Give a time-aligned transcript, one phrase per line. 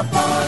[0.00, 0.39] Metropolitana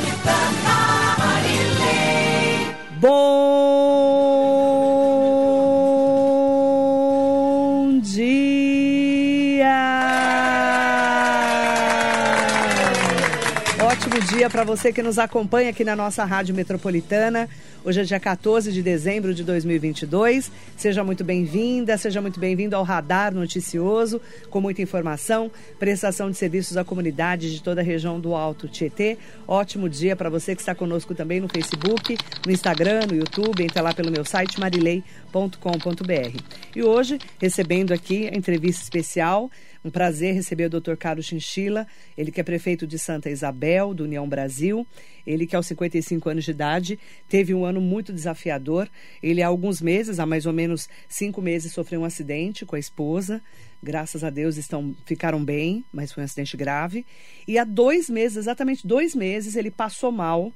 [14.52, 17.48] para você que nos acompanha aqui na nossa Rádio Metropolitana.
[17.82, 20.52] Hoje é dia 14 de dezembro de 2022.
[20.76, 24.20] Seja muito bem-vinda, seja muito bem-vindo ao Radar Noticioso,
[24.50, 29.16] com muita informação, prestação de serviços à comunidade de toda a região do Alto Tietê.
[29.48, 33.80] Ótimo dia para você que está conosco também no Facebook, no Instagram, no YouTube, entre
[33.80, 36.38] lá pelo meu site marilei.com.br.
[36.76, 39.50] E hoje, recebendo aqui a entrevista especial
[39.84, 40.94] um prazer receber o Dr.
[40.94, 41.86] Carlos Chinchila,
[42.16, 44.86] ele que é prefeito de Santa Isabel, do União Brasil.
[45.26, 48.88] Ele que aos 55 anos de idade teve um ano muito desafiador.
[49.22, 52.78] Ele há alguns meses, há mais ou menos cinco meses, sofreu um acidente com a
[52.78, 53.42] esposa.
[53.82, 57.04] Graças a Deus estão, ficaram bem, mas foi um acidente grave.
[57.46, 60.52] E há dois meses, exatamente dois meses, ele passou mal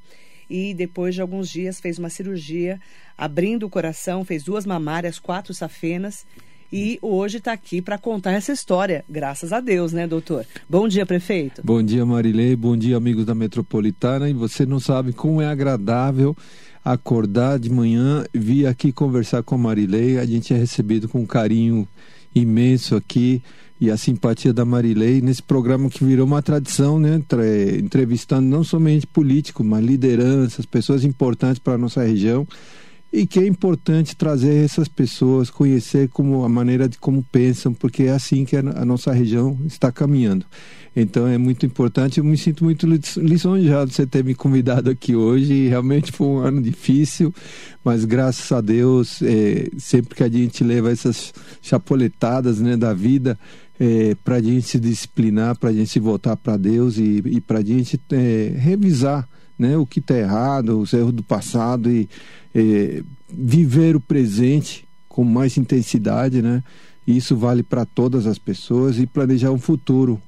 [0.49, 2.81] e depois de alguns dias fez uma cirurgia
[3.19, 6.25] abrindo o coração, fez duas mamárias, quatro safenas
[6.73, 10.45] e hoje está aqui para contar essa história, graças a Deus, né, doutor?
[10.69, 11.63] Bom dia, prefeito.
[11.65, 12.57] Bom dia, Marilei.
[12.57, 14.29] Bom dia, amigos da Metropolitana.
[14.29, 16.37] E você não sabe como é agradável
[16.85, 20.19] acordar de manhã, vir aqui conversar com a Marilei.
[20.19, 21.87] A gente é recebido com um carinho
[22.35, 23.43] imenso aqui
[23.81, 27.21] e a simpatia da Marilei nesse programa que virou uma tradição, né?
[27.79, 32.47] Entrevistando não somente políticos, mas lideranças, pessoas importantes para a nossa região
[33.17, 38.03] e que é importante trazer essas pessoas, conhecer como a maneira de como pensam, porque
[38.03, 40.45] é assim que a, nossa região está caminhando.
[40.95, 42.19] Então é muito importante.
[42.19, 45.67] Eu me sinto muito lisonjeado de você ter me convidado aqui hoje.
[45.67, 47.35] Realmente foi um ano difícil,
[47.83, 53.39] mas graças a Deus, é, sempre que a gente leva essas chapoletadas né, da vida,
[53.81, 57.41] é, para a gente se disciplinar, para a gente se voltar para Deus e, e
[57.41, 59.27] para a gente é, revisar
[59.59, 62.09] né, o que está errado, os erros do passado e
[62.57, 66.65] é, viver o presente com mais intensidade, né?
[67.07, 70.21] Isso vale para todas as pessoas e planejar um futuro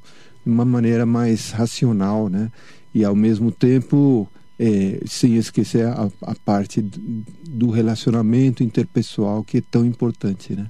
[0.45, 2.53] de uma maneira mais racional, né?
[2.95, 4.29] E ao mesmo tempo
[4.59, 10.67] é, sem esquecer a, a parte do relacionamento interpessoal que é tão importante, né?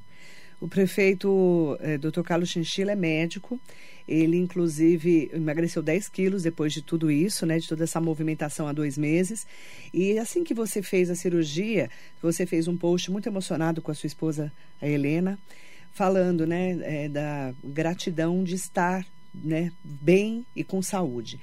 [0.61, 2.23] O prefeito é, Dr.
[2.23, 3.61] Carlos Chinchila é médico.
[4.09, 7.59] Ele, inclusive, emagreceu 10 quilos depois de tudo isso, né?
[7.59, 9.47] De toda essa movimentação há dois meses.
[9.93, 13.95] E assim que você fez a cirurgia, você fez um post muito emocionado com a
[13.95, 15.39] sua esposa, a Helena,
[15.93, 16.79] falando, né?
[16.83, 21.39] É, da gratidão de estar né, bem e com saúde.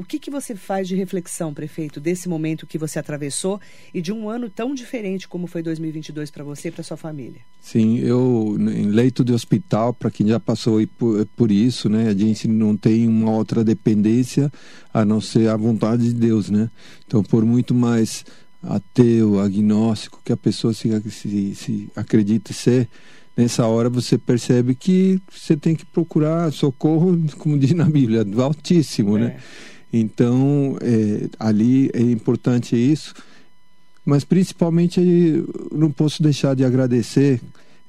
[0.00, 3.60] O que, que você faz de reflexão, prefeito, desse momento que você atravessou
[3.92, 7.42] e de um ano tão diferente como foi 2022 para você e para sua família?
[7.60, 12.14] Sim, eu em leito de hospital, para quem já passou por, por isso, né, a
[12.14, 14.50] gente não tem uma outra dependência
[14.90, 16.70] a não ser a vontade de Deus, né?
[17.06, 18.24] Então, por muito mais
[18.62, 22.88] ateu, agnóstico que a pessoa se, se, se acredita ser,
[23.36, 28.42] nessa hora você percebe que você tem que procurar socorro, como diz na Bíblia, do
[28.42, 29.26] Altíssimo, né?
[29.26, 29.28] é.
[29.28, 29.40] né?
[29.92, 33.14] Então, é, ali é importante isso,
[34.04, 35.00] mas principalmente
[35.72, 37.40] não posso deixar de agradecer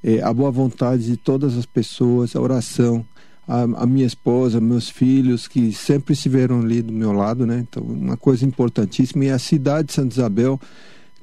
[0.02, 3.04] é, a boa vontade de todas as pessoas, a oração,
[3.46, 7.64] a, a, minha esposa, meus filhos, que sempre estiveram ali do meu lado, né?
[7.68, 9.24] Então, uma coisa importantíssima.
[9.24, 10.60] E a cidade de Santa Isabel,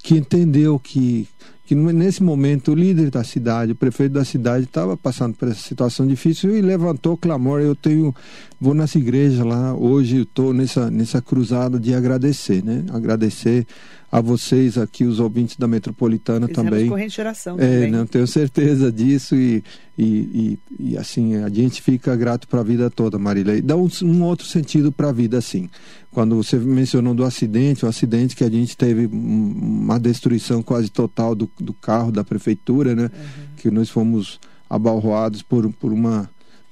[0.01, 1.27] que entendeu que
[1.69, 5.61] que nesse momento o líder da cidade, o prefeito da cidade estava passando por essa
[5.61, 7.61] situação difícil e levantou clamor.
[7.61, 8.11] Eu tenho,
[8.59, 12.85] vou nessa igreja lá hoje, estou nessa nessa cruzada de agradecer, né?
[12.91, 13.67] Agradecer
[14.11, 16.89] a vocês aqui, os ouvintes da Metropolitana Fizemos também.
[16.89, 17.91] corrente de oração é, também.
[17.91, 19.63] Não tenho certeza disso e,
[19.97, 20.59] e, e,
[20.91, 23.55] e assim a gente fica grato para a vida toda, Marília.
[23.55, 25.69] E dá um, um outro sentido para a vida, assim.
[26.11, 31.35] Quando você mencionou do acidente, o acidente que a gente teve uma destruição quase total
[31.35, 33.03] do, do carro da prefeitura, né?
[33.03, 33.55] Uhum.
[33.57, 36.29] Que nós fomos abalroados por, por uma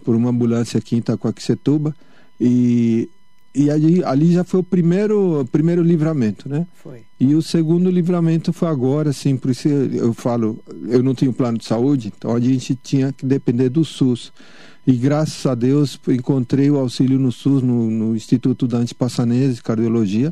[0.07, 1.93] por uma ambulância aqui em Itacoaquecetuba
[2.39, 3.09] e
[3.57, 6.67] e ali, ali já foi o primeiro, primeiro livramento, né?
[6.75, 7.01] Foi.
[7.19, 11.57] E o segundo livramento foi agora, assim, por isso eu falo, eu não tinha plano
[11.57, 14.31] de saúde, então a gente tinha que depender do SUS.
[14.85, 20.31] E graças a Deus encontrei o auxílio no SUS, no, no Instituto Dante Passanese, Cardiologia.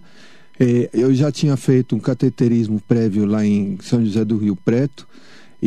[0.60, 5.08] É, eu já tinha feito um cateterismo prévio lá em São José do Rio Preto.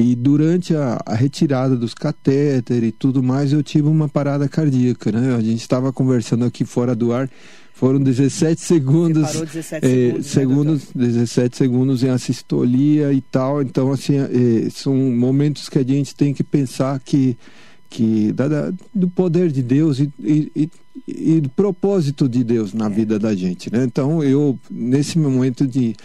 [0.00, 5.10] E durante a, a, retirada dos catéteres e tudo mais, eu tive uma parada cardíaca,
[5.10, 5.34] né?
[5.34, 7.28] A gente estava conversando aqui fora do ar,
[7.74, 9.26] foram 17 segundos.
[9.26, 13.60] Você parou 17 é, segundos, né, segundos 17 segundos em assistolia e tal.
[13.60, 17.36] Então, assim, é, são momentos que a gente tem que pensar que
[17.90, 20.70] que da, da, do poder de Deus e, e,
[21.08, 22.90] e, do propósito de Deus na é.
[22.90, 23.82] vida da gente, né?
[23.82, 25.96] Então eu nesse momento de,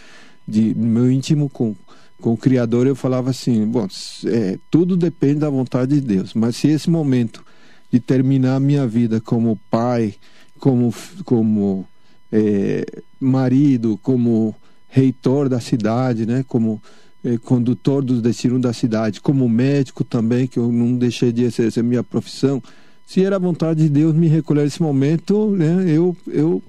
[0.47, 1.75] de meu íntimo com
[2.21, 3.87] com o Criador eu falava assim, bom,
[4.25, 7.43] é, tudo depende da vontade de Deus, mas se esse momento
[7.91, 10.15] de terminar a minha vida como pai,
[10.59, 10.93] como
[11.23, 11.85] como
[12.31, 12.85] é,
[13.19, 14.55] marido, como
[14.89, 16.43] reitor da cidade, né?
[16.47, 16.81] Como
[17.23, 21.83] é, condutor dos destinos da cidade, como médico também, que eu não deixei de exercer
[21.83, 22.61] minha profissão.
[23.05, 25.85] Se era a vontade de Deus me recolher nesse momento, né?
[25.87, 26.63] Eu eu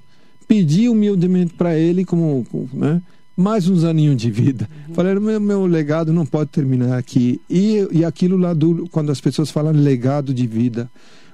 [0.47, 3.01] pedi humildemente para Ele como, né?
[3.37, 4.69] Mais uns aninhos de vida.
[4.89, 4.95] Uhum.
[4.95, 7.41] Falei, meu, meu legado não pode terminar aqui.
[7.49, 10.91] E, e aquilo lá, do, quando as pessoas falam legado de vida,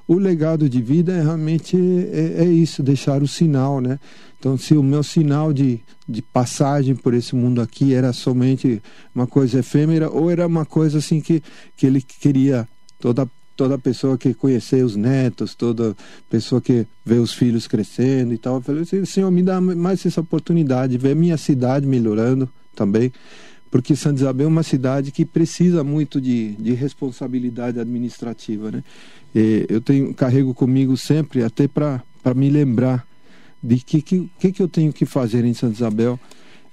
[0.09, 4.01] o legado de vida é realmente é, é, isso, deixar o sinal, né?
[4.39, 8.83] Então, se o meu sinal de, de passagem por esse mundo aqui era somente
[9.15, 11.43] uma coisa efêmera, ou era uma coisa assim que,
[11.77, 12.67] que ele queria
[12.99, 13.29] toda
[13.61, 15.95] toda pessoa que conhecer os netos, toda
[16.31, 18.55] pessoa que vê os filhos crescendo e tal.
[18.55, 23.13] Eu falei assim, Senhor, me dá mais essa oportunidade, ver minha cidade melhorando também
[23.71, 28.83] porque Santa Isabel é uma cidade que precisa muito de, de responsabilidade administrativa, né?
[29.35, 32.03] E eu tenho carrego comigo sempre até para
[32.35, 33.07] me lembrar
[33.63, 36.19] de que, que que que eu tenho que fazer em Santa Isabel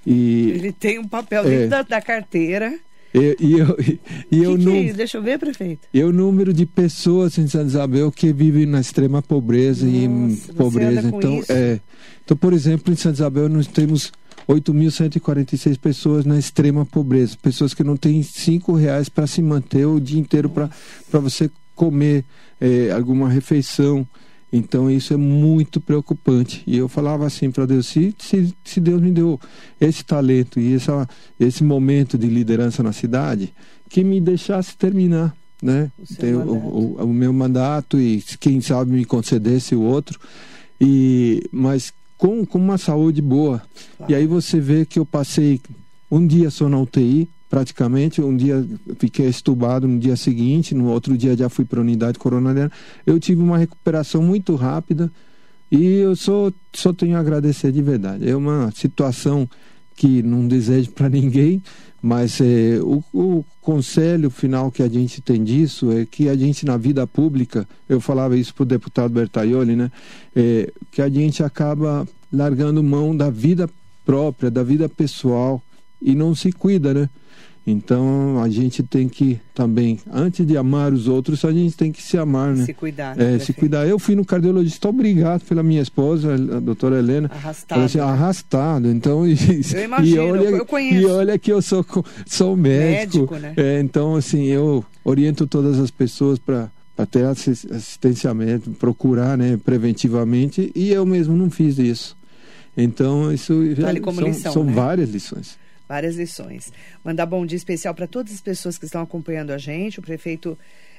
[0.06, 2.80] e ele tem um papel dentro é, da, da, carteira
[3.18, 4.00] e, e eu, e,
[4.32, 5.88] e eu que não, é Deixa eu ver, prefeito.
[5.94, 10.54] E o número de pessoas em Santa Isabel que vivem na extrema pobreza Nossa, e
[10.54, 11.08] pobreza.
[11.08, 11.80] Então, é.
[12.24, 14.12] Então, por exemplo, em Santa Isabel nós temos
[14.48, 20.00] 8.146 pessoas na extrema pobreza, pessoas que não têm cinco reais para se manter o
[20.00, 20.70] dia inteiro para
[21.20, 22.24] você comer
[22.60, 24.08] é, alguma refeição.
[24.52, 26.64] Então isso é muito preocupante.
[26.66, 29.40] E eu falava assim para Deus: se, se, se, Deus me deu
[29.80, 31.08] esse talento e essa,
[31.40, 33.54] esse momento de liderança na cidade,
[33.90, 35.92] que me deixasse terminar né?
[36.22, 40.20] O, o, o, o, meu mandato e quem sabe me concedesse o outro.
[40.80, 43.62] E, mas com, com uma saúde boa.
[43.98, 44.12] Claro.
[44.12, 45.60] E aí você vê que eu passei
[46.10, 48.22] um dia só na UTI, praticamente.
[48.22, 48.66] Um dia
[49.00, 52.72] fiquei estubado no dia seguinte, no outro dia já fui para a unidade coronária.
[53.06, 55.12] Eu tive uma recuperação muito rápida
[55.72, 58.30] e eu só, só tenho a agradecer de verdade.
[58.30, 59.50] É uma situação
[59.96, 61.62] que não desejo para ninguém,
[62.02, 66.66] mas é, o, o conselho final que a gente tem disso é que a gente
[66.66, 69.92] na vida pública, eu falava isso para o deputado Bertaioli, né?
[70.36, 73.70] É, que a gente acaba largando mão da vida
[74.06, 75.62] própria, da vida pessoal
[76.02, 77.10] e não se cuida, né?
[77.70, 82.02] Então a gente tem que também, antes de amar os outros, a gente tem que
[82.02, 82.64] se amar, né?
[82.64, 83.14] Se cuidar.
[83.14, 83.86] Né, é, se cuidar.
[83.86, 87.30] Eu fui no cardiologista, obrigado pela minha esposa, a doutora Helena.
[87.30, 87.82] Arrastado.
[87.82, 88.90] Assim, arrastado.
[88.90, 89.36] Então, e,
[89.76, 91.02] eu imagino, e olha, eu conheço.
[91.02, 91.86] E olha que eu sou,
[92.26, 93.34] sou médico.
[93.34, 93.54] médico né?
[93.58, 96.70] é, então, assim, eu oriento todas as pessoas para
[97.12, 102.16] ter assistenciamento, procurar né, preventivamente, e eu mesmo não fiz isso.
[102.78, 104.72] Então, isso vale são, lição, são né?
[104.72, 106.72] várias lições várias lições.
[107.04, 110.00] Mandar bom dia especial para todas as pessoas que estão acompanhando a gente.
[110.00, 110.58] O prefeito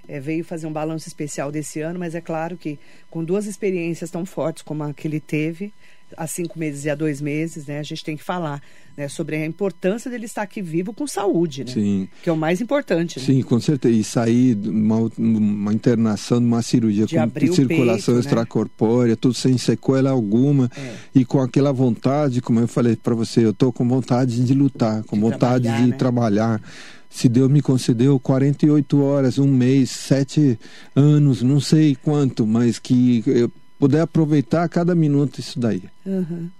[0.09, 2.79] é, veio fazer um balanço especial desse ano, mas é claro que
[3.11, 5.73] com duas experiências tão fortes como a que ele teve,
[6.17, 7.79] há cinco meses e há dois meses, né?
[7.79, 8.63] A gente tem que falar
[8.97, 11.73] né, sobre a importância dele estar aqui vivo com saúde, né?
[11.73, 12.09] Sim.
[12.23, 13.19] Que é o mais importante.
[13.19, 13.25] Né?
[13.25, 13.95] Sim, com certeza.
[13.95, 19.17] E sair de uma, uma internação, de uma cirurgia de com circulação peito, extracorpórea, né?
[19.21, 20.95] tudo sem sequela alguma é.
[21.15, 25.05] e com aquela vontade, como eu falei para você, eu tô com vontade de lutar,
[25.05, 25.97] com de vontade trabalhar, de né?
[25.97, 26.63] trabalhar.
[27.09, 30.59] Se Deus me concedeu 48 horas, um mês, sete
[30.95, 35.83] anos, não sei quanto, mas que eu puder aproveitar cada minuto isso daí.
[36.05, 36.51] Uhum.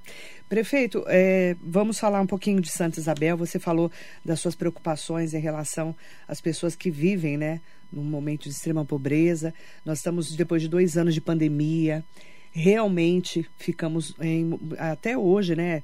[0.49, 3.37] Prefeito, é, vamos falar um pouquinho de Santa Isabel.
[3.37, 3.93] Você falou
[4.25, 5.95] das suas preocupações em relação
[6.27, 7.61] às pessoas que vivem, né,
[7.93, 9.53] num momento de extrema pobreza.
[9.85, 12.03] Nós estamos depois de dois anos de pandemia.
[12.51, 15.83] Realmente ficamos em, até hoje, né?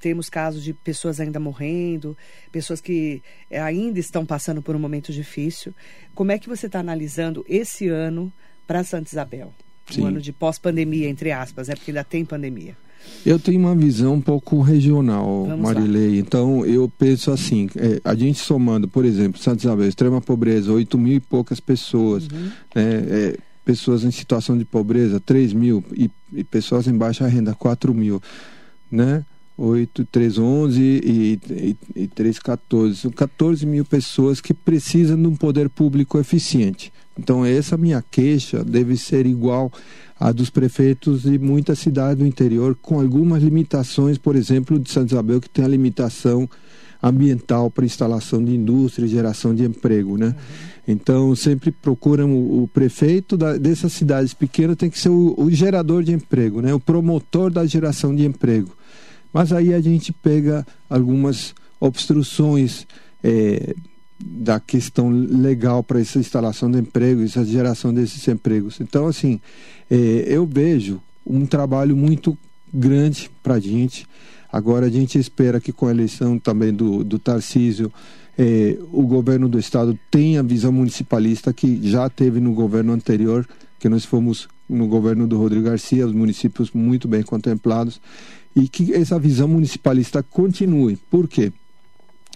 [0.00, 2.16] Temos casos de pessoas ainda morrendo,
[2.50, 5.74] pessoas que ainda estão passando por um momento difícil.
[6.14, 8.32] Como é que você está analisando esse ano
[8.66, 9.52] para Santa Isabel?
[9.90, 10.02] Sim.
[10.02, 11.74] Um ano de pós-pandemia, entre aspas, né?
[11.74, 12.76] Porque ainda tem pandemia.
[13.24, 16.10] Eu tenho uma visão um pouco regional, Vamos Marilei.
[16.12, 16.16] lá.
[16.16, 20.98] Então, eu penso assim: é, a gente somando, por exemplo, Santa Isabel, extrema pobreza, 8
[20.98, 22.50] mil e poucas pessoas, Uhum.
[22.74, 27.54] né, é, pessoas em situação de pobreza, 3 mil, e, e pessoas em baixa renda,
[27.54, 28.20] 4 mil,
[28.90, 29.24] né?
[29.58, 32.96] 8, 3, 11 e, e, e 3, 14.
[32.96, 36.92] São 14 mil pessoas que precisam de um poder público eficiente.
[37.18, 39.72] Então, essa minha queixa deve ser igual
[40.18, 45.14] à dos prefeitos de muitas cidades do interior, com algumas limitações, por exemplo, de Santa
[45.14, 46.48] Isabel, que tem a limitação
[47.02, 50.28] ambiental para instalação de indústria e geração de emprego, né?
[50.28, 50.34] Uhum.
[50.88, 55.50] Então, sempre procuram o, o prefeito da, dessas cidades pequenas tem que ser o, o,
[55.50, 56.72] gerador de emprego, né?
[56.72, 58.70] O promotor da geração de emprego.
[59.32, 62.86] Mas aí a gente pega algumas obstruções
[63.22, 63.74] é,
[64.18, 68.80] da questão legal para essa instalação de emprego, essa geração desses empregos.
[68.80, 69.40] Então, assim,
[69.90, 72.36] é, eu vejo um trabalho muito
[72.72, 74.06] grande para a gente.
[74.50, 77.92] Agora a gente espera que com a eleição também do, do Tarcísio,
[78.38, 83.46] eh, o governo do estado tenha a visão municipalista que já teve no governo anterior,
[83.78, 88.00] que nós fomos no governo do Rodrigo Garcia, os municípios muito bem contemplados,
[88.54, 90.96] e que essa visão municipalista continue.
[91.10, 91.52] Por quê?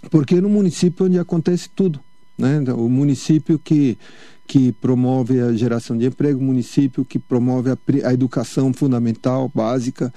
[0.09, 2.01] Porque no município onde acontece tudo.
[2.39, 2.61] Né?
[2.73, 3.99] O município que,
[4.47, 10.13] que promove a geração de emprego, o município que promove a, a educação fundamental, básica,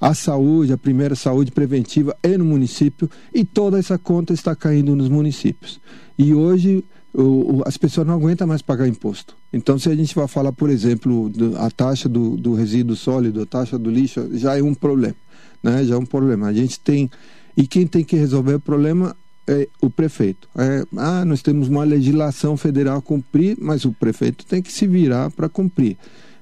[0.00, 4.94] a saúde, a primeira saúde preventiva é no município e toda essa conta está caindo
[4.94, 5.80] nos municípios.
[6.16, 9.36] E hoje o, o, as pessoas não aguentam mais pagar imposto.
[9.52, 13.42] Então, se a gente vai falar, por exemplo, do, a taxa do, do resíduo sólido,
[13.42, 15.16] a taxa do lixo, já é um problema.
[15.62, 15.84] Né?
[15.84, 16.46] Já é um problema.
[16.46, 17.10] A gente tem.
[17.56, 19.16] E quem tem que resolver o problema
[19.48, 20.48] é o prefeito.
[20.56, 24.86] É, ah, nós temos uma legislação federal a cumprir, mas o prefeito tem que se
[24.86, 25.96] virar para cumprir.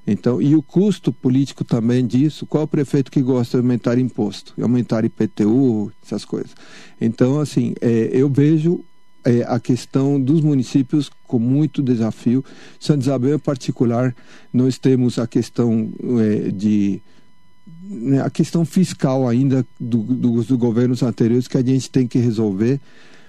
[0.07, 4.55] Então, e o custo político também disso, qual o prefeito que gosta de aumentar imposto,
[4.61, 6.55] aumentar IPTU, essas coisas.
[7.01, 8.85] Então, assim, é, eu vejo
[9.25, 12.45] é, a questão dos municípios com muito desafio.
[12.79, 14.15] Santa Isabel, em particular,
[14.53, 17.03] nós temos a questão é, de
[18.25, 22.81] a questão fiscal ainda do, do, dos governos anteriores que a gente tem que resolver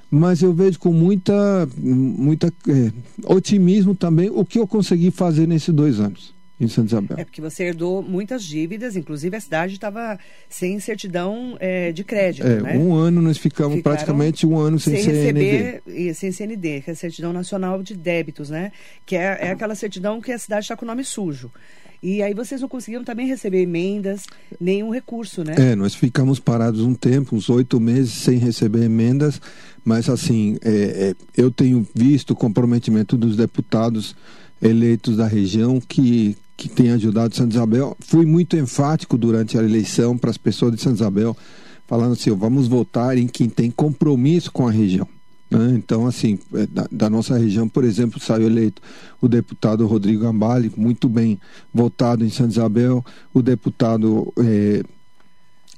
[0.10, 2.92] mas eu vejo com muita, muita é,
[3.26, 7.18] otimismo também o que eu consegui fazer nesses dois anos em Santa Isabel.
[7.20, 10.18] É porque você herdou muitas dívidas, inclusive a cidade estava
[10.50, 12.78] sem certidão é, de crédito, é, né?
[12.78, 15.42] Um ano nós ficamos Ficaram praticamente um ano sem, sem CND.
[15.42, 18.72] receber sem CND, que é a certidão nacional de débitos, né?
[19.06, 21.52] Que é, é aquela certidão que a cidade está com o nome sujo.
[22.02, 24.26] E aí vocês não conseguiram também receber emendas,
[24.60, 25.56] nenhum recurso, né?
[25.58, 29.42] É, nós ficamos parados um tempo, uns oito meses sem receber emendas,
[29.84, 34.16] mas assim, é, é, eu tenho visto o comprometimento dos deputados
[34.62, 37.96] eleitos da região que que tem ajudado Santa Isabel.
[38.00, 41.38] Fui muito enfático durante a eleição para as pessoas de Santa Isabel,
[41.86, 45.08] falando assim: vamos votar em quem tem compromisso com a região.
[45.50, 45.74] Né?
[45.76, 48.82] Então, assim, é, da, da, nossa região, por exemplo, saiu eleito
[49.22, 51.40] o deputado Rodrigo Gambale, muito bem
[51.74, 54.84] votado em Santa Isabel, o deputado é,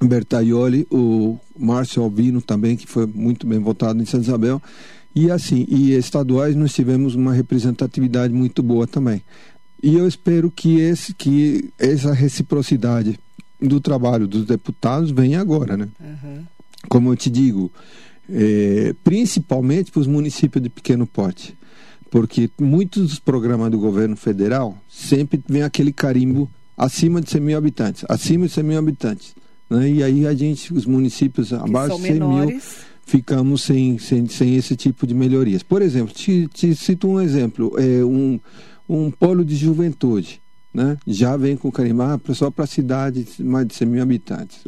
[0.02, 4.62] Bertaioli, o Márcio Albino também, que foi muito bem votado em Santa Isabel.
[5.14, 9.22] E assim, e estaduais nós tivemos uma representatividade muito boa também.
[9.82, 13.20] E eu espero que, esse, que essa reciprocidade
[13.62, 15.88] do trabalho dos deputados venha agora, né?
[16.00, 16.44] Uhum.
[16.88, 17.72] Como eu te digo,
[18.32, 21.58] é, principalmente para os municípios de pequeno porte,
[22.10, 27.58] porque muitos dos programas do governo federal sempre vem aquele carimbo acima de 100 mil
[27.58, 29.36] habitantes, acima de 100 mil habitantes.
[29.70, 29.90] Né?
[29.90, 32.50] E aí a gente, os municípios abaixo de 100 menores.
[32.50, 32.62] mil,
[33.06, 35.64] ficamos sem, sem, sem esse tipo de melhorias.
[35.64, 38.40] Por exemplo, te, te cito um exemplo, é um
[38.90, 40.42] um polo de juventude.
[40.72, 40.98] Né?
[41.08, 44.60] Já vem com carimbar só para cidades mais de 100 mil habitantes.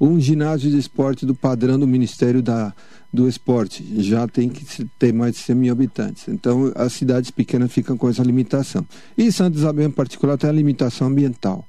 [0.00, 2.74] Um ginásio de esporte do padrão do Ministério da,
[3.12, 6.28] do Esporte já tem que ter mais de 100 mil habitantes.
[6.28, 8.84] Então, as cidades pequenas ficam com essa limitação.
[9.16, 11.64] E Santa Isabel, em particular, tem a limitação ambiental.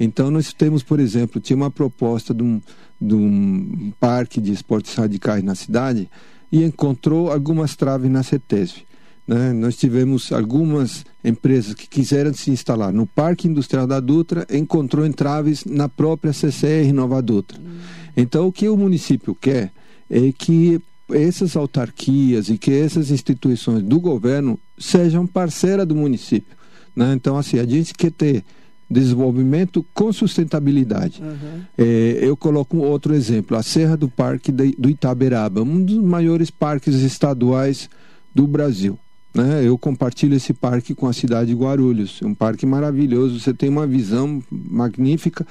[0.00, 2.60] Então, nós temos, por exemplo, tinha uma proposta de um,
[3.00, 6.10] de um parque de esportes radicais na cidade
[6.50, 8.84] e encontrou algumas traves na CETESB.
[9.26, 9.52] Né?
[9.52, 15.64] Nós tivemos algumas empresas que quiseram se instalar no Parque Industrial da Dutra, encontrou entraves
[15.64, 17.58] na própria CCR Nova Dutra.
[17.58, 17.78] Hum.
[18.16, 19.72] Então, o que o município quer
[20.10, 26.56] é que essas autarquias e que essas instituições do governo sejam parceira do município.
[26.94, 27.12] Né?
[27.14, 28.44] Então, assim, a gente quer ter
[28.90, 31.22] desenvolvimento com sustentabilidade.
[31.22, 31.62] Uhum.
[31.78, 36.96] É, eu coloco outro exemplo, a Serra do Parque do Itaberaba, um dos maiores parques
[36.96, 37.88] estaduais
[38.34, 38.98] do Brasil.
[39.34, 39.66] Né?
[39.66, 42.20] Eu compartilho esse parque com a cidade de Guarulhos.
[42.22, 45.46] É um parque maravilhoso, você tem uma visão magnífica.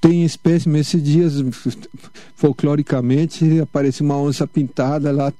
[0.00, 1.42] Tem espécimes, esses dias,
[2.36, 5.32] folcloricamente, aparece uma onça pintada lá,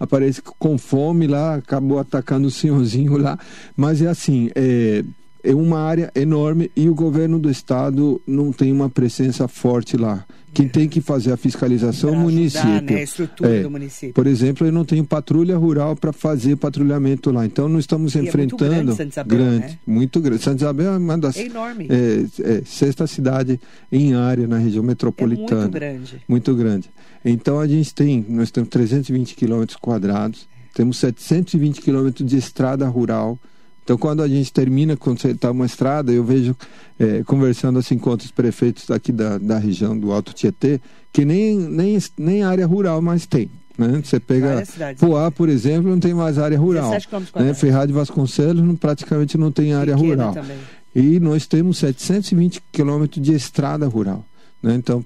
[0.00, 3.38] aparece com fome lá, acabou atacando o senhorzinho lá.
[3.76, 5.04] Mas é assim, é,
[5.44, 10.24] é uma área enorme e o governo do estado não tem uma presença forte lá
[10.56, 12.68] Quem tem que fazer a fiscalização é o município.
[12.82, 13.62] né, a estrutura É.
[13.62, 14.14] do município.
[14.14, 17.44] Por exemplo, eu não tenho patrulha rural para fazer patrulhamento lá.
[17.44, 18.64] Então, não estamos E é muito enfrentando.
[18.70, 19.78] grande Santa Isabel, grande, né?
[19.86, 20.42] muito grande.
[20.42, 21.36] Santa Isabel é uma das.
[21.36, 21.88] É enorme.
[21.90, 23.60] é, é, sexta cidade
[23.92, 25.60] em área na região É metropolitana.
[25.62, 26.16] muito grande.
[26.28, 26.90] Muito grande.
[27.24, 33.38] Então a gente tem, nós temos 320 quilômetros quadrados, temos 720 quilômetros de estrada rural.
[33.86, 36.56] Então quando a gente termina, quando você está uma estrada, eu vejo,
[36.98, 40.80] eh, conversando assim com outros prefeitos aqui da, da região do Alto Tietê,
[41.12, 43.48] que nem, nem, nem área rural mais tem.
[43.78, 44.00] Né?
[44.02, 44.64] Você pega.
[44.98, 46.90] Poá, por exemplo, não tem mais área rural.
[46.90, 47.54] 17 quilômetros Né?
[47.54, 50.34] Ferraz de Vasconcelos não- praticamente não tem área Pequena rural.
[50.34, 50.56] também.
[50.92, 54.24] E nós temos 720 quilômetros de estrada rural.
[54.60, 54.74] né?
[54.74, 55.04] Então,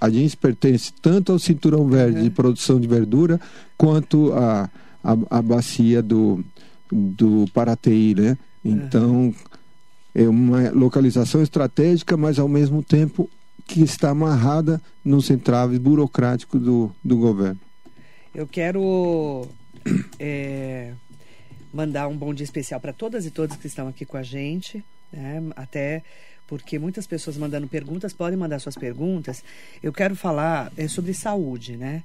[0.00, 2.22] a gente pertence tanto ao cinturão verde Uhum.
[2.24, 3.38] de produção de verdura,
[3.76, 4.70] quanto à
[5.04, 6.42] a, a, bacia do,
[6.92, 8.14] do Parateí.
[8.14, 8.36] Né?
[8.64, 9.34] Então,
[10.14, 13.28] é uma localização estratégica, mas ao mesmo tempo
[13.66, 17.60] que está amarrada nos entraves burocráticos do, do governo.
[18.34, 19.46] Eu quero
[20.18, 20.92] é,
[21.72, 24.84] mandar um bom dia especial para todas e todos que estão aqui com a gente,
[25.12, 25.42] né?
[25.56, 26.02] até
[26.46, 29.42] porque muitas pessoas mandando perguntas podem mandar suas perguntas.
[29.82, 32.02] Eu quero falar é, sobre saúde, né?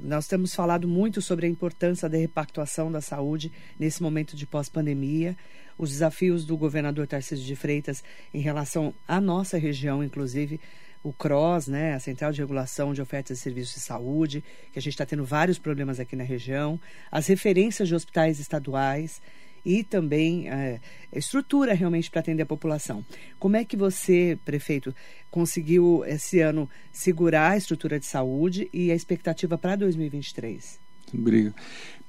[0.00, 5.36] Nós temos falado muito sobre a importância da repactuação da saúde nesse momento de pós-pandemia,
[5.76, 10.60] os desafios do governador Tarcísio de Freitas em relação à nossa região, inclusive
[11.02, 14.82] o CROSS, né, a Central de Regulação de Ofertas e Serviços de Saúde, que a
[14.82, 19.20] gente está tendo vários problemas aqui na região, as referências de hospitais estaduais
[19.68, 20.80] e também é,
[21.12, 23.04] estrutura realmente para atender a população.
[23.38, 24.94] Como é que você, prefeito,
[25.30, 30.80] conseguiu esse ano segurar a estrutura de saúde e a expectativa para 2023?
[31.12, 31.54] Obrigado.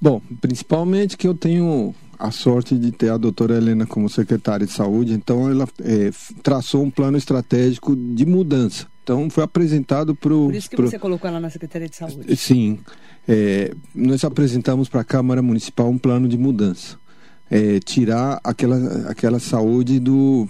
[0.00, 4.72] Bom, principalmente que eu tenho a sorte de ter a doutora Helena como secretária de
[4.72, 6.10] saúde, então ela é,
[6.42, 8.86] traçou um plano estratégico de mudança.
[9.02, 10.46] Então foi apresentado para o.
[10.46, 10.88] Por isso que pro...
[10.88, 12.36] você colocou ela na Secretaria de Saúde.
[12.36, 12.78] Sim.
[13.28, 16.98] É, nós apresentamos para a Câmara Municipal um plano de mudança.
[17.52, 20.48] É, tirar aquela, aquela saúde do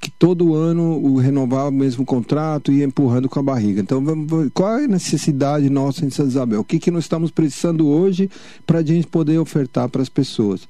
[0.00, 3.82] que todo ano o renovar o mesmo contrato e empurrando com a barriga.
[3.82, 6.60] Então, vamos, qual é a necessidade nossa em Santa Isabel?
[6.60, 8.30] O que, que nós estamos precisando hoje
[8.66, 10.66] para a gente poder ofertar para as pessoas?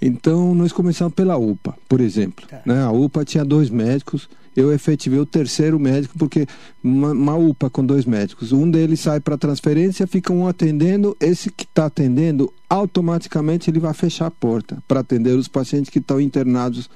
[0.00, 2.44] Então, nós começamos pela UPA, por exemplo.
[2.48, 2.62] Tá.
[2.66, 2.82] Né?
[2.82, 6.46] A UPA tinha dois médicos, eu efetivei o terceiro médico, porque
[6.82, 11.50] uma, uma UPA com dois médicos, um deles sai para transferência, fica um atendendo, esse
[11.50, 16.20] que está atendendo, automaticamente ele vai fechar a porta para atender os pacientes que estão
[16.20, 16.88] internados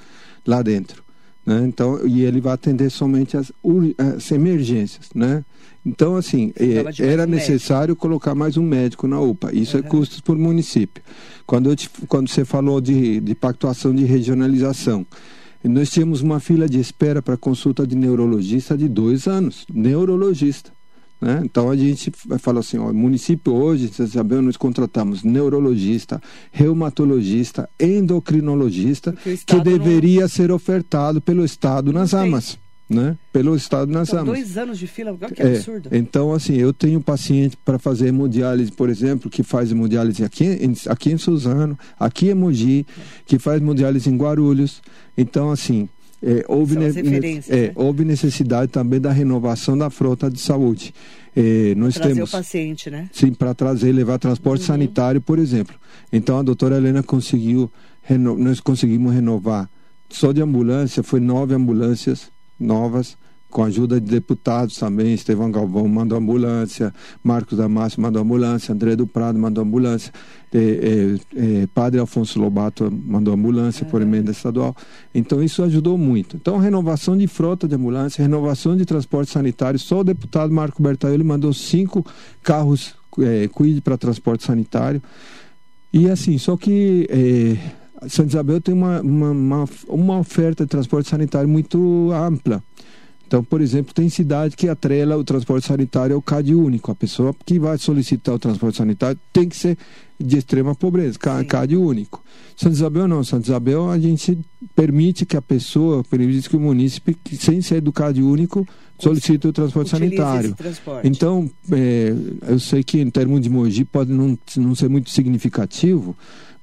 [0.47, 1.03] lá dentro.
[1.45, 1.65] Né?
[1.67, 3.53] Então, e ele vai atender somente as,
[3.99, 5.45] as emergências, né?
[5.87, 8.01] Então, assim, é, era um necessário médico.
[8.01, 9.55] colocar mais um médico na UPA.
[9.55, 9.85] Isso uhum.
[9.85, 11.01] é custos por município.
[11.47, 15.07] Quando, eu te, quando você falou de, de pactuação de regionalização,
[15.69, 19.67] nós tínhamos uma fila de espera para consulta de neurologista de dois anos.
[19.73, 20.71] Neurologista.
[21.21, 21.41] Né?
[21.45, 26.21] Então a gente fala assim: ó, município hoje, vocês sabem, nós contratamos neurologista,
[26.53, 29.15] reumatologista, endocrinologista,
[29.47, 30.29] que deveria não...
[30.29, 33.17] ser ofertado pelo Estado nas AMAs né?
[33.33, 35.89] Pelo estado nas então, dois anos de fila, que é, absurdo.
[35.93, 40.75] Então, assim, eu tenho paciente para fazer hemodiálise, por exemplo, que faz hemodiálise aqui em,
[40.89, 42.87] aqui em Suzano, aqui em Mogi,
[43.27, 44.81] que faz hemodiálise em Guarulhos.
[45.19, 45.89] Então, assim,
[46.23, 47.73] é, houve, ne ne é, né?
[47.75, 50.95] houve necessidade também da renovação da frota de saúde.
[51.35, 53.11] É, nós trazer temos, o paciente, né?
[53.13, 54.67] Sim, para trazer, levar transporte uhum.
[54.69, 55.75] sanitário, por exemplo.
[56.13, 57.71] Então, a doutora Helena conseguiu,
[58.39, 59.69] nós conseguimos renovar
[60.09, 63.17] só de ambulância, foi nove ambulâncias novas,
[63.57, 66.93] com a ajuda de deputados também, Estevão Galvão mandou ambulância,
[67.23, 70.13] Marcos Damasio mandou ambulância, André do Prado mandou ambulância,
[70.53, 73.91] eh, eh, Padre Afonso Lobato mandou ambulância uhum.
[73.91, 74.77] por emenda estadual.
[75.15, 76.37] Então isso ajudou muito.
[76.37, 81.25] Então renovação de frota de ambulância, renovação de transporte sanitário, só o deputado Marco Bertaioli
[81.25, 82.05] mandou cinco
[82.43, 85.01] carros eh, Quid para transporte sanitário.
[85.93, 87.09] E assim, só que
[88.09, 92.63] Santa Isabel tem uma, uma, uma, uma, oferta de transporte sanitário muito ampla.
[93.27, 96.93] Então, por exemplo, tem cidade que atrela o transporte sanitário ao CAD único.
[96.93, 99.77] A pessoa que vai solicitar o transporte sanitário tem que ser
[100.19, 102.23] de extrema pobreza, CAD único.
[102.57, 104.39] Santa Isabel não, Santa Isabel a gente
[104.75, 108.67] permite que a pessoa, permite que o munícipe, sem ser do CAD único,
[108.99, 110.55] solicite o transporte sanitário.
[110.55, 111.09] Transporte.
[111.09, 112.15] Então, é,
[112.49, 116.17] eu sei que em termos de Mogi pode não, não ser muito significativo,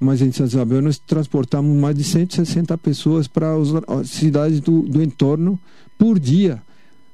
[0.04, 3.56] mas em Santa Isabel nós transportamos mais de 160 pessoas para
[4.00, 5.60] as cidades do, do entorno
[5.98, 6.62] por dia.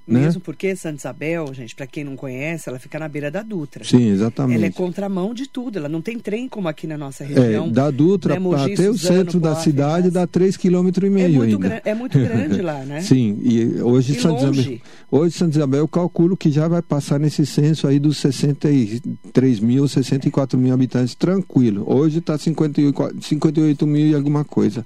[0.09, 0.21] Né?
[0.21, 3.83] Mesmo porque Santa Isabel, gente, para quem não conhece, ela fica na beira da Dutra.
[3.83, 4.57] Sim, exatamente.
[4.57, 7.69] Ela é contramão de tudo, ela não tem trem como aqui na nossa É, região.
[7.71, 11.09] da Dutra né, Mogi, até o Suzano, centro da cidade dá 3,5 km e é,
[11.09, 11.81] meio muito ainda.
[11.85, 13.01] é muito grande lá, né?
[13.01, 14.59] Sim, e hoje E Santa longe.
[14.61, 14.79] Isabel,
[15.11, 19.87] hoje Santa Isabel eu calculo que já vai passar nesse censo aí dos 63 mil,
[19.87, 21.83] 64 mil habitantes, tranquilo.
[21.87, 24.85] Hoje está 58, 58 mil e alguma coisa.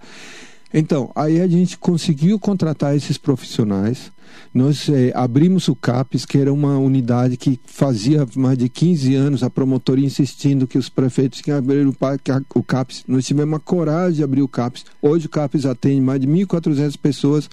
[0.74, 4.12] Então, aí a gente conseguiu contratar esses profissionais.
[4.52, 9.44] Nós eh, abrimos o CAPES, que era uma unidade que fazia mais de 15 anos
[9.44, 12.18] a promotoria insistindo que os prefeitos que abrir o, pa-
[12.56, 13.04] o CAPES.
[13.08, 14.86] Nós tivemos a coragem de abrir o CAPES.
[15.00, 17.48] Hoje o CAPES atende mais de 1.400 pessoas,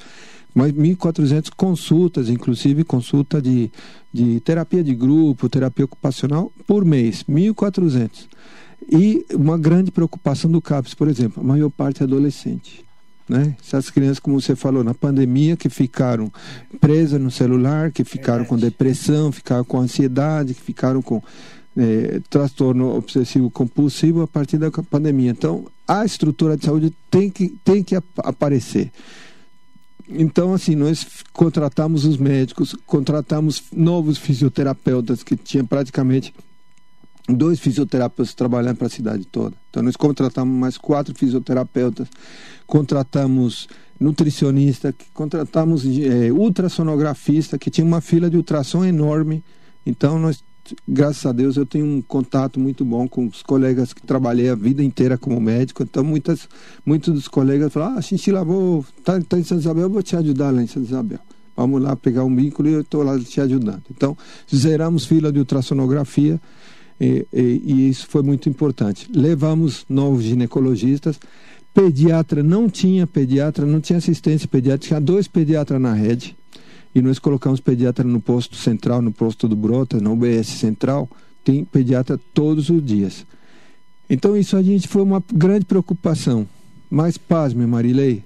[0.54, 3.70] mais 1.400 consultas, inclusive consulta de,
[4.11, 7.22] de terapia de grupo, terapia ocupacional, por mês.
[7.28, 8.11] 1.400.
[8.90, 12.83] E uma grande preocupação do CAPES, por exemplo, a maior parte é adolescente.
[13.30, 13.54] Né?
[13.64, 16.32] Essas crianças, como você falou, na pandemia, que ficaram
[16.80, 21.22] presas no celular, que ficaram com depressão, ficaram com ansiedade, que ficaram com
[21.76, 25.30] eh, transtorno obsessivo compulsivo a partir da pandemia.
[25.30, 28.90] Então, a estrutura de saúde tem que, tem que ap- aparecer.
[30.08, 36.34] Então, assim, nós contratamos os médicos, contratamos novos fisioterapeutas, que tinha praticamente
[37.28, 39.54] dois fisioterapeutas trabalhando para a cidade toda.
[39.70, 42.08] Então, nós contratamos mais quatro fisioterapeutas,
[42.70, 49.42] contratamos nutricionista, contratamos eh, ultrassonografista, que tinha uma fila de ultrassom enorme.
[49.85, 50.42] Então, nós,
[50.88, 54.54] graças a Deus, eu tenho um contato muito bom com os colegas que trabalhei a
[54.54, 55.83] vida inteira como médico.
[55.83, 56.48] Então, muitas,
[56.87, 60.16] muitos dos colegas falaram, ah, Chinchila, vou, tá, tá em Santa Isabel, eu vou te
[60.16, 61.18] ajudar lá em Santa Isabel.
[61.56, 63.83] Vamos lá pegar um vínculo e eu estou lá te ajudando.
[63.90, 64.16] Então,
[64.54, 66.40] zeramos fila de ultrassonografia,
[66.98, 69.09] e, e- e isso foi muito importante.
[69.14, 71.18] Levamos novos ginecologistas.
[71.72, 76.37] Pediatra não tinha pediatra, não tinha assistência pediátrica, tinha dois pediatras na rede.
[76.94, 81.09] E nós colocamos pediatra no posto central, no posto do Brota, na UBS central,
[81.44, 83.24] tem pediatra todos os dias.
[84.09, 86.48] Então isso a gente foi uma grande preocupação.
[86.90, 88.24] Mas pasme, Marilei,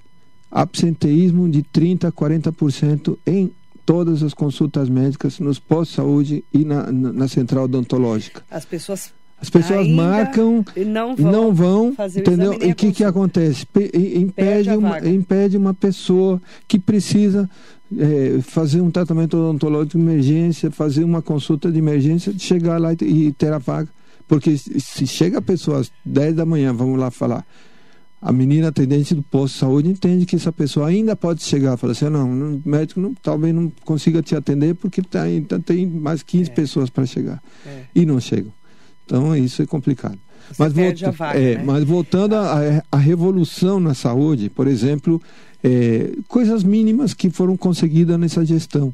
[0.49, 3.51] absenteísmo de 30 a 40% em
[3.85, 8.43] todas as consultas médicas nos postos de saúde e na, na, central odontológica.
[8.49, 12.53] As pessoas As pessoas ainda marcam não e vão, não vão, fazer o entendeu?
[12.61, 13.65] E o que, que acontece?
[13.65, 17.49] Pe- impede, uma, impede uma pessoa que precisa
[17.97, 22.93] eh, fazer um tratamento odontológico de emergência, fazer uma consulta de emergência, de chegar lá
[22.93, 23.89] e, e ter a vaga.
[24.27, 27.45] Porque se chega a pessoa às 10 da manhã, vamos lá falar,
[28.21, 31.91] a menina atendente do posto de saúde entende que essa pessoa ainda pode chegar, fala
[31.91, 35.85] assim, não, não, o médico não, talvez não consiga te atender porque tá, ainda tem
[35.85, 36.53] mais 15 É.
[36.53, 37.39] pessoas para chegar.
[37.67, 37.81] É.
[37.93, 38.51] E não chegam.
[39.05, 40.17] Então isso é complicado.
[40.51, 41.63] Você perde a vaga, é, né?
[41.63, 45.21] mas voltando à à revolução na saúde, por exemplo,
[45.63, 48.93] é, coisas mínimas que foram conseguidas nessa gestão,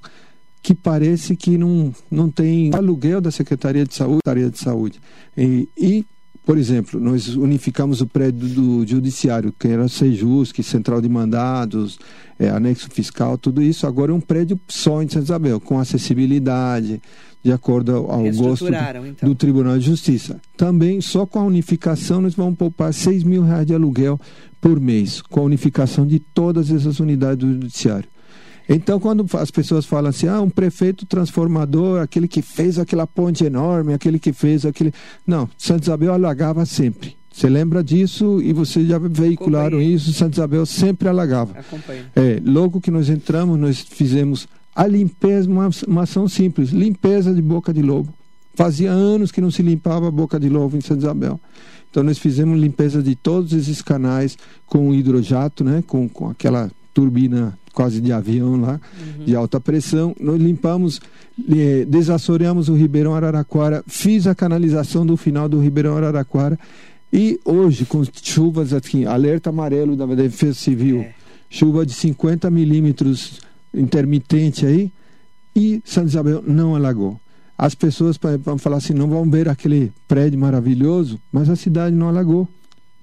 [0.62, 5.02] que parece que não, não tem aluguel da Secretaria de Saúde, Secretaria de Saúde.
[5.38, 6.06] E, e,
[6.46, 12.00] por exemplo, nós unificamos o prédio do Judiciário, que era Sejus, que Central de Mandados,
[12.40, 17.00] é, anexo fiscal, tudo isso agora é um prédio só em Santa Isabel, com acessibilidade,
[17.44, 19.30] de acordo ao, gosto do, então.
[19.30, 20.42] do Tribunal de Justiça.
[20.58, 24.20] Também, só com a unificação, nós vamos poupar 6 mil reais de aluguel
[24.60, 28.08] por mês, com a unificação de todas essas unidades do Judiciário.
[28.74, 33.44] Então, quando as pessoas falam assim, ah, um prefeito transformador, aquele que fez aquela ponte
[33.44, 34.94] enorme, aquele que fez aquele.
[35.28, 37.18] Não, Santa Isabel alagava sempre.
[37.30, 39.94] Você lembra disso e vocês já veicularam Acompanhei.
[39.94, 41.54] isso, Santa Isabel sempre alagava.
[42.16, 47.42] É, logo que nós entramos, nós fizemos a limpeza, uma, uma ação simples, limpeza de
[47.42, 48.14] boca de lobo.
[48.54, 51.40] Fazia anos que não se limpava a boca de lobo em Santa Isabel.
[51.90, 57.58] Então nós fizemos limpeza de todos esses canais com hidrojato, né, com, com aquela turbina
[57.74, 58.80] quase de avião lá,
[59.26, 60.16] de alta pressão.
[60.20, 61.00] Nós limpamos,
[61.50, 66.58] eh, desassoreamos o Ribeirão Araraquara, fiz a canalização do final do Ribeirão Araraquara.
[67.14, 71.14] E hoje, com chuvas aqui, alerta amarelo da Defesa Civil, É.
[71.50, 73.40] chuva de 50 milímetros
[73.74, 74.92] intermitente aí,
[75.56, 77.20] e Santa Isabel não alagou.
[77.58, 82.08] As pessoas vão falar assim, não vão ver aquele prédio maravilhoso, mas a cidade não
[82.10, 82.48] alagou.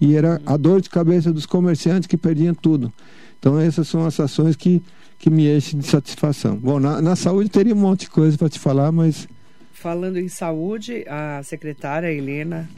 [0.01, 2.93] E era a dor de cabeça dos comerciantes que perdiam tudo.
[3.39, 4.83] Então essas são as ações que,
[5.19, 6.57] que me enchem de satisfação.
[6.57, 9.29] Bom, na, na saúde teria um monte de coisa para te falar, mas
[9.73, 12.69] Falando em saúde, a secretária Helena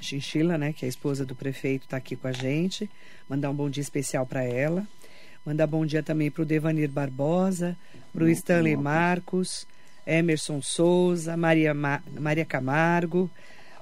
[0.00, 2.88] Chinchila, né, que é a esposa do prefeito, está aqui com a gente.
[3.28, 4.86] Mandar um bom dia especial para ela.
[5.44, 7.76] Mandar bom dia também para o Devanir Barbosa,
[8.12, 9.66] para o Stanley Marcos,
[10.06, 13.30] Emerson Souza, Maria, Ma- Maria Camargo,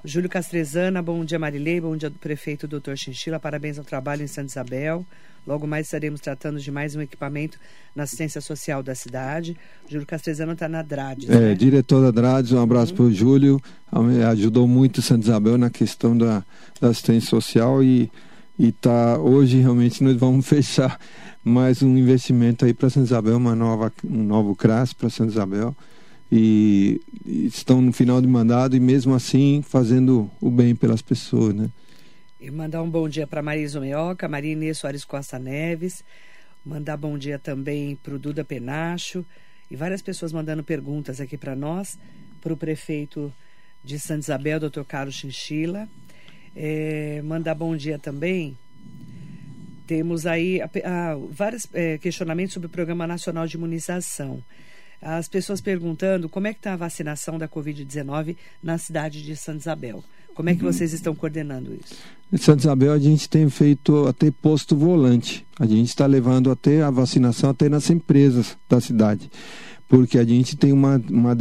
[0.03, 2.95] Júlio Castrezana, bom dia Marilei, bom dia do prefeito Dr.
[2.95, 5.05] Chinchila, parabéns ao trabalho em Santa Isabel.
[5.45, 7.59] Logo mais estaremos tratando de mais um equipamento
[7.95, 9.55] na assistência social da cidade.
[9.87, 11.29] Júlio Castrezana está na Drades.
[11.29, 11.55] É, né?
[11.55, 12.97] diretor da Drades, um abraço uhum.
[12.97, 13.61] para o Júlio.
[14.31, 16.43] Ajudou muito Santa Isabel na questão da,
[16.81, 18.11] da assistência social e,
[18.57, 20.99] e tá, hoje realmente nós vamos fechar
[21.43, 25.75] mais um investimento aí para Santa Isabel, uma nova, um novo CRAS para Santa Isabel
[26.31, 31.69] e, estão no final de mandado e mesmo assim fazendo o bem pelas pessoas, né?
[32.45, 36.03] E mandar um bom dia para Marisa Meoca, Maria Inês Soares Costa Neves,
[36.63, 39.25] mandar bom dia também para o Duda Penacho
[39.71, 41.97] e várias pessoas mandando perguntas aqui para nós,
[42.43, 43.33] para o prefeito
[43.83, 45.89] de Santa Isabel, doutor Carlos Chinchila.
[46.55, 48.55] É, mandar bom dia também.
[49.87, 54.43] Temos aí a, a, vários é, questionamentos sobre o Programa Nacional de Imunização
[55.01, 59.59] as pessoas perguntando como é que está a vacinação da Covid-19 na cidade de Santa
[59.59, 60.03] Isabel.
[60.35, 60.71] Como é que uhum.
[60.71, 61.95] vocês estão coordenando isso?
[62.31, 65.45] Em Santa Isabel a gente tem feito até posto volante.
[65.59, 69.31] A gente está levando até a vacinação até nas empresas da cidade.
[69.87, 71.31] Porque a gente tem uma, uma,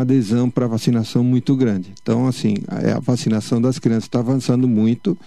[0.00, 1.92] adesão para a vacinação muito grande.
[2.00, 5.18] Então, assim, a, a vacinação das crianças está avançando muito.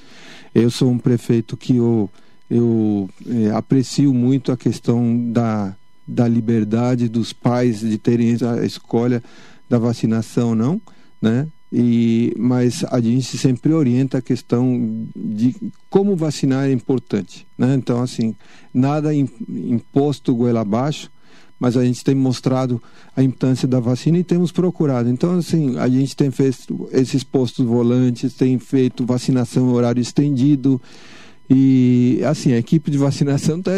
[0.53, 2.09] Eu sou um prefeito que eu,
[2.49, 5.75] eu é, aprecio muito a questão da
[6.07, 9.23] da liberdade dos pais de terem a escolha
[9.69, 10.81] da vacinação não,
[11.21, 11.47] né?
[11.75, 15.55] E, mas a gente sempre orienta a questão de
[15.89, 17.73] como vacinar é importante, né?
[17.73, 18.35] Então assim,
[18.71, 21.11] nada imposto goela abaixo,
[21.59, 22.79] mas a gente tem mostrado
[23.15, 25.09] a importância da vacina e temos procurado.
[25.09, 30.81] Então, assim, a gente tem feito esses postos volantes, tem feito vacinação em horário estendido.
[31.49, 33.71] E, assim, a equipe de vacinação está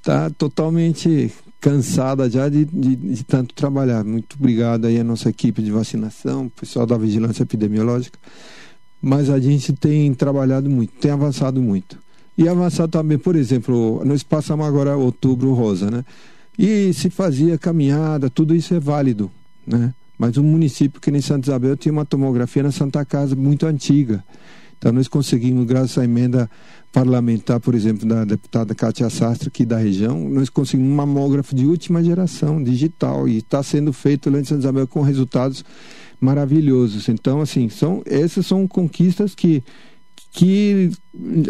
[0.00, 4.02] está totalmente cansada já de, de, de, tanto trabalhar.
[4.04, 8.18] Muito obrigado aí à nossa equipe de vacinação, pessoal da vigilância epidemiológica.
[9.00, 11.98] Mas a gente tem trabalhado muito, tem avançado muito.
[12.36, 16.04] E avançado também, por exemplo, nós passamos agora outubro rosa, né?
[16.58, 19.30] E se fazia caminhada, tudo isso é válido,
[19.66, 19.94] né?
[20.18, 24.22] Mas um município que nem Santa Isabel tinha uma tomografia na Santa Casa muito antiga.
[24.78, 26.50] Então nós conseguimos, graças à emenda
[26.92, 31.64] parlamentar, por exemplo, da deputada Cátia Sastre, aqui da região, nós conseguimos um mamógrafo de
[31.64, 35.64] última geração, digital, e está sendo feito lá em Santa Isabel com resultados
[36.20, 37.08] maravilhosos.
[37.08, 39.62] Então, assim, são, essas são conquistas que,
[40.32, 40.90] que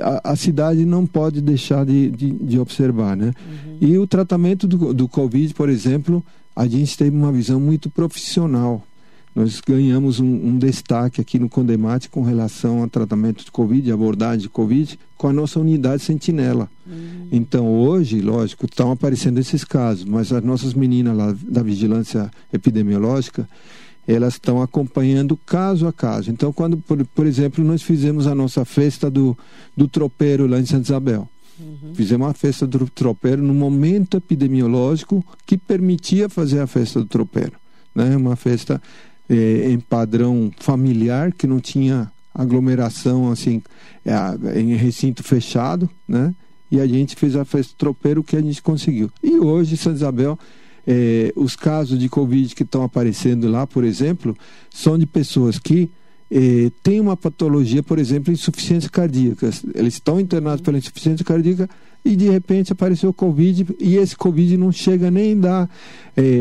[0.03, 3.33] a, a cidade não pode deixar de, de, de observar, né?
[3.47, 3.79] Uhum.
[3.81, 6.25] E o tratamento do, do Covid, por exemplo,
[6.55, 8.85] a gente teve uma visão muito profissional.
[9.35, 14.41] Nós ganhamos um, um, destaque aqui no Condemate com relação ao tratamento de Covid, abordagem
[14.41, 16.69] de Covid, com a nossa unidade sentinela.
[16.85, 17.29] Uhum.
[17.31, 23.49] Então, hoje, lógico, estão aparecendo esses casos, mas as nossas meninas lá da vigilância epidemiológica,
[24.07, 26.31] elas estão acompanhando caso a caso.
[26.31, 29.39] Então, quando, por, por exemplo, nós fizemos a nossa festa do,
[29.77, 31.29] do tropeiro lá em Santa Isabel.
[31.61, 31.95] Uhum.
[31.95, 37.53] Fizemos a festa do tropeiro no momento epidemiológico que permitia fazer a festa do tropeiro.
[37.95, 38.17] Né?
[38.17, 38.81] Uma festa
[39.31, 43.63] é, em padrão familiar, que não tinha aglomeração assim
[44.05, 46.35] é, em recinto fechado, né?
[46.69, 49.11] E a gente fez a festa tropeiro que a gente conseguiu.
[49.23, 50.39] E hoje, Santa Isabel,
[50.87, 54.37] é, os casos de Covid que estão aparecendo lá, por exemplo,
[54.69, 55.89] são de pessoas que
[56.85, 59.51] têm uma patologia, por exemplo, insuficiência cardíaca.
[59.75, 61.69] Eles estão internados pela insuficiência cardíaca
[62.05, 65.71] e de repente apareceu Covid e esse Covid não chega nem a dar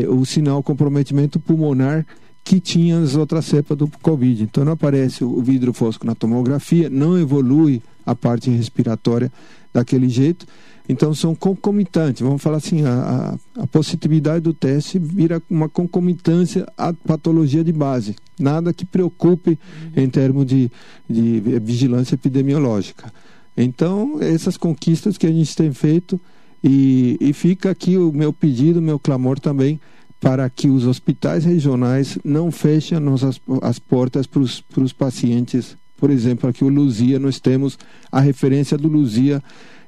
[0.08, 2.06] o sinal comprometimento pulmonar
[2.44, 4.42] que tinha as outras cepas do Covid.
[4.42, 9.30] Então não aparece o vidro fosco na tomografia, não evolui a parte respiratória
[9.72, 10.46] daquele jeito.
[10.88, 16.66] Então são concomitantes, vamos falar assim, a, a, a possibilidade do teste vira uma concomitância
[16.76, 18.16] à patologia de base.
[18.38, 19.56] Nada que preocupe
[19.96, 20.70] em termos de,
[21.08, 23.12] de vigilância epidemiológica.
[23.56, 26.20] Então, essas conquistas que a gente tem feito,
[26.62, 29.80] e, e fica aqui o meu pedido, o meu clamor também,
[30.20, 34.40] para que os hospitais regionais não fechem as, as portas para
[34.82, 35.76] os pacientes.
[35.96, 37.78] Por exemplo, aqui o Luzia, nós temos
[38.12, 39.42] a referência do Luzia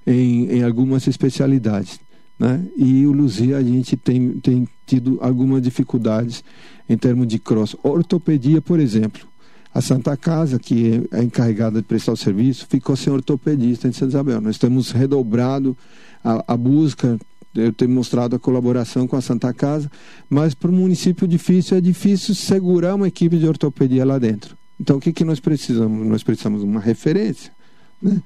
[0.07, 2.01] em, em algumas especialidades.
[2.39, 2.65] Né?
[2.77, 6.43] E o Luzia, a gente tem, tem tido algumas dificuldades
[6.89, 7.77] em termos de cross.
[7.83, 9.29] Ortopedia, por exemplo.
[9.75, 14.11] A Santa Casa, que é encarregada de prestar o serviço, ficou sem ortopedista em Santa
[14.11, 14.41] Isabel.
[14.41, 15.77] Nós temos redobrado
[16.23, 17.19] a, a busca
[17.55, 19.91] eu tenho mostrado a colaboração com a Santa Casa,
[20.29, 24.57] mas para um município difícil é difícil segurar uma equipe de ortopedia lá dentro.
[24.81, 26.07] Então o que, que nós precisamos?
[26.07, 27.53] Nós precisamos de uma referência.
[28.01, 28.21] Né?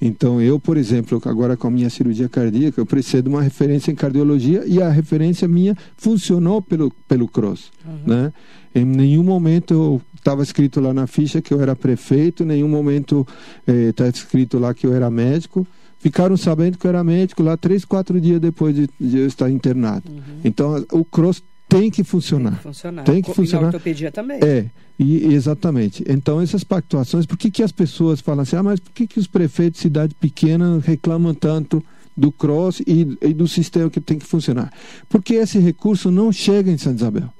[0.00, 3.90] Então eu, por exemplo, agora com a minha cirurgia cardíaca, eu preciso de uma referência
[3.90, 7.70] em cardiologia e a referência minha funcionou pelo, pelo CROSS.
[7.84, 8.00] Uhum.
[8.06, 8.32] Né?
[8.74, 12.68] Em nenhum momento eu estava escrito lá na ficha que eu era prefeito, em nenhum
[12.68, 13.26] momento
[13.66, 15.66] está escrito lá que eu era médico.
[16.02, 19.48] Ficaram sabendo que eu era médico lá três, quatro dias depois de, de eu estar
[19.48, 20.10] internado.
[20.10, 20.40] Uhum.
[20.42, 22.50] Então, o CROSS tem que funcionar.
[22.50, 23.04] Tem que funcionar.
[23.04, 23.60] Tem que funcionar.
[23.60, 24.40] E na ortopedia também.
[24.42, 24.66] É,
[24.98, 26.04] e, exatamente.
[26.08, 29.20] Então, essas pactuações, por que, que as pessoas falam assim, ah, mas por que, que
[29.20, 31.80] os prefeitos de cidade pequena reclamam tanto
[32.16, 34.72] do cross e, e do sistema que tem que funcionar?
[35.08, 37.32] Porque esse recurso não chega em Santa Isabel.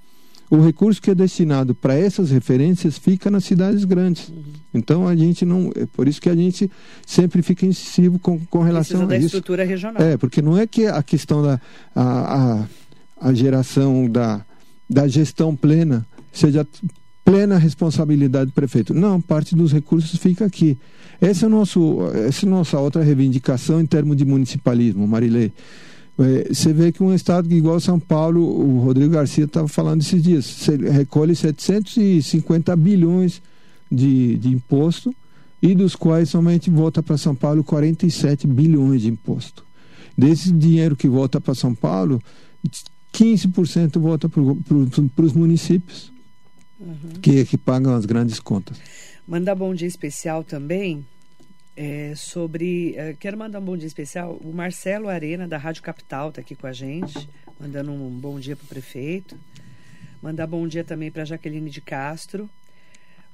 [0.52, 4.28] O recurso que é destinado para essas referências fica nas cidades grandes.
[4.28, 4.42] Uhum.
[4.74, 5.72] Então a gente não.
[5.74, 6.70] É por isso que a gente
[7.06, 9.26] sempre fica incisivo com, com relação Precisa a da isso.
[9.28, 10.02] estrutura regional.
[10.02, 11.58] É, porque não é que a questão da.
[11.96, 12.66] A,
[13.22, 14.44] a, a geração da,
[14.90, 16.66] da gestão plena seja
[17.24, 18.92] plena responsabilidade do prefeito.
[18.92, 20.76] Não, parte dos recursos fica aqui.
[21.18, 25.50] Essa é, nosso, essa é a nossa outra reivindicação em termos de municipalismo, Marilei.
[26.18, 30.22] É, você vê que um estado igual São Paulo, o Rodrigo Garcia estava falando esses
[30.22, 33.40] dias, você recolhe 750 bilhões
[33.90, 35.14] de, de imposto
[35.60, 39.64] e dos quais somente volta para São Paulo 47 bilhões de imposto.
[40.16, 42.20] Desse dinheiro que volta para São Paulo,
[43.12, 46.12] 15% volta para os municípios,
[46.78, 46.96] uhum.
[47.22, 48.76] que, que pagam as grandes contas.
[49.26, 51.06] Mandar bom dia especial também
[51.76, 52.94] é, sobre.
[52.96, 54.38] É, quero mandar um bom dia especial.
[54.42, 58.56] O Marcelo Arena, da Rádio Capital, está aqui com a gente, mandando um bom dia
[58.56, 59.36] para o prefeito.
[60.22, 62.48] Mandar bom dia também para Jaqueline de Castro,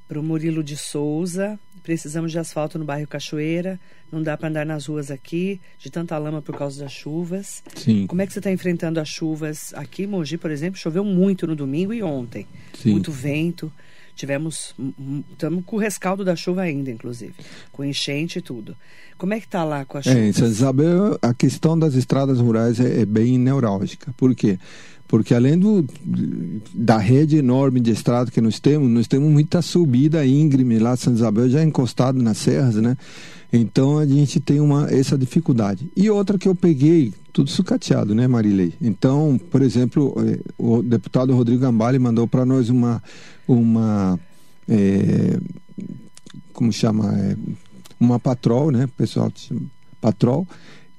[0.06, 1.58] para o Murilo de Souza.
[1.82, 3.78] Precisamos de asfalto no bairro Cachoeira.
[4.10, 7.62] Não dá para andar nas ruas aqui, de tanta lama por causa das chuvas.
[7.74, 8.06] Sim.
[8.06, 9.74] Como é que você está enfrentando as chuvas?
[9.74, 12.46] Aqui Mogi, por exemplo, choveu muito no domingo e ontem.
[12.72, 12.92] Sim.
[12.92, 13.70] Muito vento.
[14.18, 14.74] Tivemos.
[15.30, 17.34] Estamos com o rescaldo da chuva ainda, inclusive.
[17.70, 18.76] Com enchente e tudo.
[19.16, 20.18] Como é que está lá com a chuva?
[20.18, 24.12] É, em São Isabel, a questão das estradas rurais é, é bem neurálgica.
[24.16, 24.58] Por quê?
[24.58, 24.58] Porque
[25.34, 25.84] além do,
[26.74, 31.14] da rede enorme de estrada que nós temos, nós temos muita subida íngreme lá São
[31.14, 32.96] Isabel, já encostado nas serras, né?
[33.50, 35.90] Então a gente tem uma, essa dificuldade.
[35.96, 38.74] E outra que eu peguei, tudo sucateado, né, Marilei?
[38.80, 43.02] Então, por exemplo, eh, o deputado Rodrigo Gambale mandou para nós uma.
[43.46, 44.20] uma
[44.68, 45.38] é,
[46.52, 47.10] como chama?
[47.16, 47.36] É,
[47.98, 48.86] uma patrol, né?
[48.96, 49.32] Pessoal
[50.00, 50.46] patrol,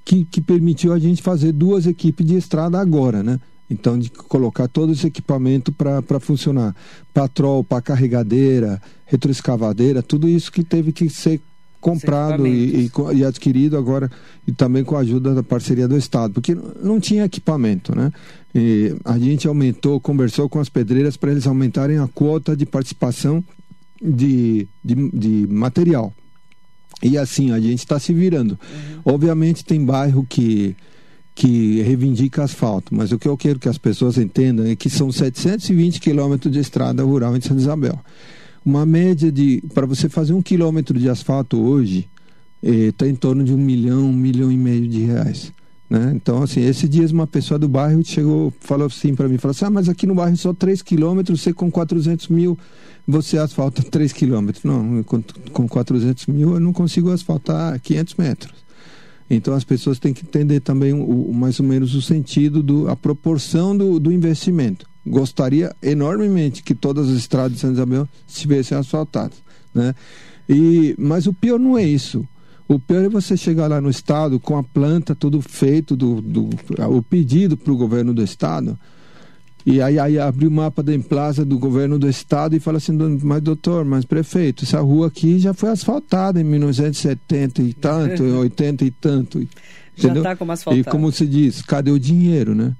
[0.04, 3.40] que, que permitiu a gente fazer duas equipes de estrada agora, né?
[3.70, 6.76] Então, de colocar todo esse equipamento para funcionar.
[7.14, 11.40] Patrol, para carregadeira, retroescavadeira, tudo isso que teve que ser
[11.80, 14.12] comprado e, e, e, adquirido agora
[14.46, 18.12] e também com a ajuda da parceria do Estado, porque não tinha equipamento, né?
[18.54, 23.44] E a gente aumentou, conversou com as pedreiras para eles aumentarem a quota de participação
[24.02, 26.14] de, de, de material.
[27.02, 28.60] E assim, a gente está se virando.
[28.62, 29.14] Uhum.
[29.14, 30.76] Obviamente tem bairro que
[31.40, 35.10] que reivindica asfalto, mas o que eu quero que as pessoas entendam é que são
[35.10, 37.98] 720 quilômetros de estrada rural em Santa Isabel.
[38.66, 39.64] Uma média de.
[39.74, 42.10] Para você fazer um quilômetro de asfalto hoje,
[42.62, 45.54] está eh, em torno de um milhão, um milhão e meio de reais.
[45.90, 46.12] Né?
[46.14, 49.64] Então, assim, esses dias uma pessoa do bairro chegou, falou assim para mim, falou assim,
[49.64, 52.60] ah, mas aqui no bairro só 3 quilômetros, você com 400 mil,
[53.08, 54.66] você asfalta 3 quilômetros.
[54.66, 55.24] Não, com,
[55.54, 58.69] com 400 mil eu não consigo asfaltar 500 metros.
[59.30, 62.96] Então as pessoas têm que entender também o, mais ou menos o sentido, do, a
[62.96, 64.88] proporção do, do investimento.
[65.06, 69.38] Gostaria enormemente que todas as estradas de São Isabel estivessem asfaltadas.
[69.74, 69.94] Né?
[70.48, 72.28] E, mas o pior não é isso.
[72.68, 76.50] O pior é você chegar lá no estado com a planta tudo feito, do, do
[76.88, 78.78] o pedido para o governo do estado,
[79.72, 82.92] e aí, aí abre o mapa da Emplaza do governo do estado e fala assim,
[83.22, 88.86] mas doutor, mas prefeito, essa rua aqui já foi asfaltada em 1970 e tanto, 80
[88.86, 89.48] e tanto.
[89.96, 90.82] Já está como asfaltada.
[90.82, 92.74] E como se diz, cadê o dinheiro, né?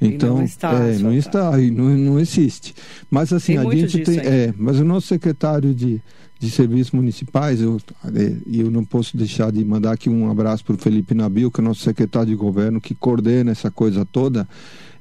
[0.00, 2.74] Então, não está, é, não está, e não, não existe.
[3.10, 4.18] Mas assim, tem a gente tem.
[4.20, 6.00] É, mas o nosso secretário de,
[6.38, 7.78] de serviços municipais, eu,
[8.14, 11.60] é, eu não posso deixar de mandar aqui um abraço para o Felipe Nabil, que
[11.60, 14.46] é nosso secretário de governo, que coordena essa coisa toda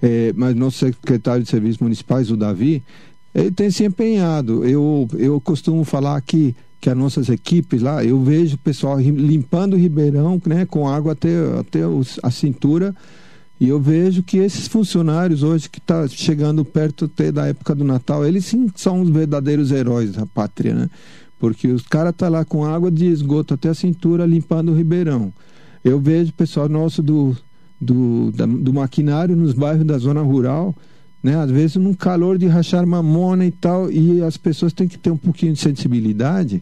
[0.02, 2.84] é, mas nosso secretário de Serviços Municipais, o Davi,
[3.34, 4.64] ele tem se empenhado.
[4.66, 9.74] Eu, eu costumo falar que, que as nossas equipes lá, eu vejo o pessoal limpando
[9.74, 12.96] o Ribeirão né, com água até, até os, a cintura.
[13.60, 18.24] E eu vejo que esses funcionários hoje que está chegando perto da época do Natal,
[18.24, 20.90] eles sim são os verdadeiros heróis da pátria, né?
[21.40, 24.76] Porque os caras estão tá lá com água de esgoto até a cintura limpando o
[24.76, 25.32] Ribeirão.
[25.84, 27.36] Eu vejo o pessoal nosso do,
[27.80, 30.76] do, da, do maquinário nos bairros da zona rural,
[31.22, 31.36] né?
[31.36, 35.12] Às vezes num calor de rachar mamona e tal, e as pessoas têm que ter
[35.12, 36.62] um pouquinho de sensibilidade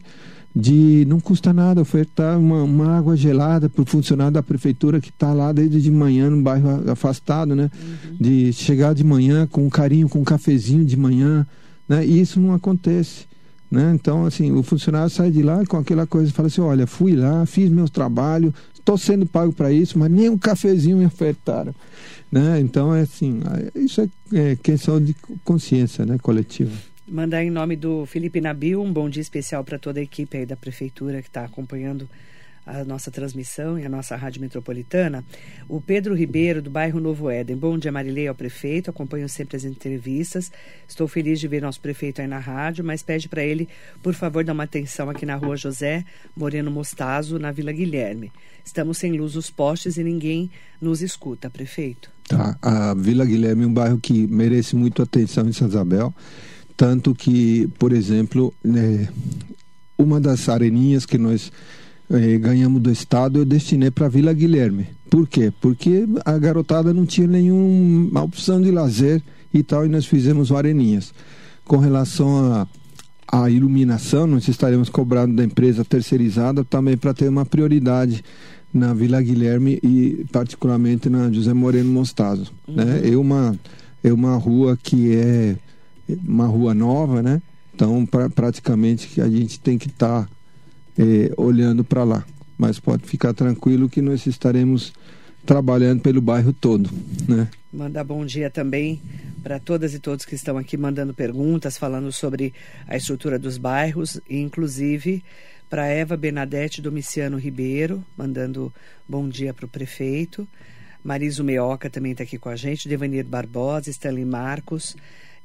[0.56, 5.10] de não custa nada ofertar uma, uma água gelada para o funcionário da prefeitura que
[5.10, 7.70] está lá desde de manhã no bairro afastado, né?
[7.74, 8.16] Uhum.
[8.18, 11.46] De chegar de manhã com carinho, com um cafezinho de manhã,
[11.86, 12.06] né?
[12.06, 13.26] E isso não acontece.
[13.70, 13.92] Né?
[13.94, 17.14] Então, assim, o funcionário sai de lá com aquela coisa e fala assim: olha, fui
[17.14, 21.74] lá, fiz meu trabalho, estou sendo pago para isso, mas nem um cafezinho me ofertaram.
[22.30, 22.60] Né?
[22.60, 23.40] Então, é assim,
[23.74, 24.08] isso é,
[24.52, 25.14] é questão de
[25.44, 26.72] consciência né, coletiva.
[27.08, 30.46] Mandar em nome do Felipe Nabil um bom dia especial para toda a equipe aí
[30.46, 32.08] da prefeitura que está acompanhando
[32.66, 35.24] a nossa transmissão e a nossa rádio metropolitana.
[35.68, 37.56] O Pedro Ribeiro, do bairro Novo Éden.
[37.56, 38.90] Bom dia, Marilei, ao prefeito.
[38.90, 40.50] Acompanho sempre as entrevistas.
[40.88, 43.68] Estou feliz de ver nosso prefeito aí na rádio, mas pede para ele,
[44.02, 46.04] por favor, dar uma atenção aqui na rua José
[46.36, 48.32] Moreno Mostazo, na Vila Guilherme.
[48.64, 50.50] Estamos sem luz nos postes e ninguém
[50.80, 52.10] nos escuta, prefeito.
[52.26, 52.58] Tá.
[52.60, 56.12] A Vila Guilherme é um bairro que merece muito atenção em São Isabel.
[56.76, 59.08] Tanto que, por exemplo, né,
[59.96, 61.52] uma das areninhas que nós
[62.10, 64.88] eh, ganhamos do Estado, eu destinei para Vila Guilherme.
[65.10, 65.52] Por quê?
[65.60, 70.56] Porque a garotada não tinha nenhuma opção de lazer e tal, e nós fizemos o
[70.56, 71.12] Areninhas.
[71.64, 72.66] Com relação a
[73.28, 78.22] a iluminação, nós estaremos cobrando da empresa terceirizada também para ter uma prioridade
[78.72, 82.52] na Vila Guilherme e particularmente na José Moreno Mostazo.
[82.68, 82.84] Né?
[82.84, 82.90] Uhum.
[82.90, 83.10] Né?
[83.10, 83.58] É, uma,
[84.04, 85.56] é uma rua que é
[86.24, 87.42] uma rua nova, né?
[87.74, 90.28] Então pra, praticamente a gente tem que estar tá
[90.98, 92.24] eh, olhando para lá.
[92.58, 94.92] Mas pode ficar tranquilo que nós estaremos
[95.44, 96.90] trabalhando pelo bairro todo,
[97.28, 97.48] né?
[97.72, 99.00] Mandar bom dia também
[99.42, 102.52] para todas e todos que estão aqui mandando perguntas, falando sobre
[102.88, 105.22] a estrutura dos bairros, inclusive
[105.68, 108.72] para Eva Bernadette Domiciano Ribeiro, mandando
[109.08, 110.48] bom dia para o prefeito.
[111.02, 114.96] Mariso Meoca também está aqui com a gente, Devanir Barbosa, Stanley Marcos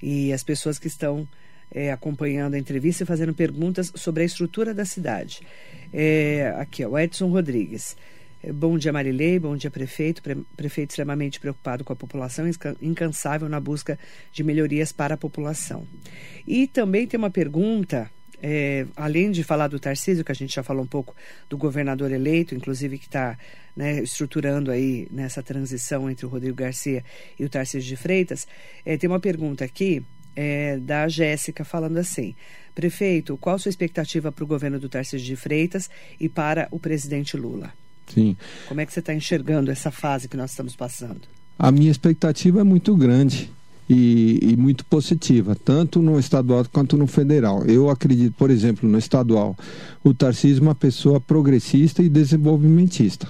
[0.01, 1.27] e as pessoas que estão
[1.71, 5.41] é, acompanhando a entrevista e fazendo perguntas sobre a estrutura da cidade.
[5.93, 7.95] É, aqui, ó, o Edson Rodrigues.
[8.43, 9.39] É, bom dia, Marilei.
[9.39, 10.21] Bom dia, prefeito.
[10.21, 12.49] Pre prefeito extremamente preocupado com a população,
[12.81, 13.97] incansável na busca
[14.31, 15.87] de melhorias para a população.
[16.47, 18.09] E também tem uma pergunta,
[18.41, 21.15] é, além de falar do Tarcísio, que a gente já falou um pouco
[21.47, 23.37] do governador eleito, inclusive que está
[23.75, 27.03] né, estruturando aí nessa transição entre o Rodrigo Garcia
[27.39, 28.47] e o Tarcísio de Freitas,
[28.83, 30.03] é, tem uma pergunta aqui
[30.35, 32.35] é, da Jéssica falando assim:
[32.73, 36.79] Prefeito, qual a sua expectativa para o governo do Tarcísio de Freitas e para o
[36.79, 37.71] presidente Lula?
[38.07, 38.35] Sim.
[38.67, 41.21] Como é que você está enxergando essa fase que nós estamos passando?
[41.57, 43.51] A minha expectativa é muito grande.
[43.89, 47.65] E, e, muito positiva, tanto no estadual quanto no federal.
[47.65, 49.53] Eu acredito, por exemplo, no estadual,
[50.01, 53.27] o Tarcísio é uma pessoa progressista e desenvolvimentista.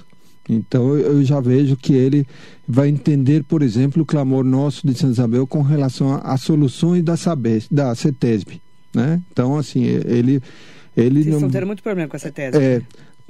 [0.48, 2.26] Então eu já vejo que ele
[2.66, 7.16] vai entender, por exemplo, o clamor nosso de São Isabel com relação às soluções da
[7.16, 8.60] Sabes, da CETESB,
[8.94, 9.20] né?
[9.30, 10.42] Então assim, ele
[10.96, 11.34] ele Vocês não...
[11.34, 12.58] estão tendo muito problema com a CETESB.
[12.58, 12.82] É,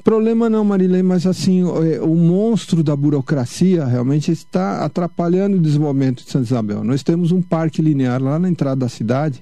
[0.02, 5.60] Problema não, Marilei, mas assim, o, é, o, monstro da burocracia realmente está atrapalhando o
[5.60, 6.82] desenvolvimento de Santa Isabel.
[6.82, 9.40] Nós temos um parque linear lá na entrada da cidade,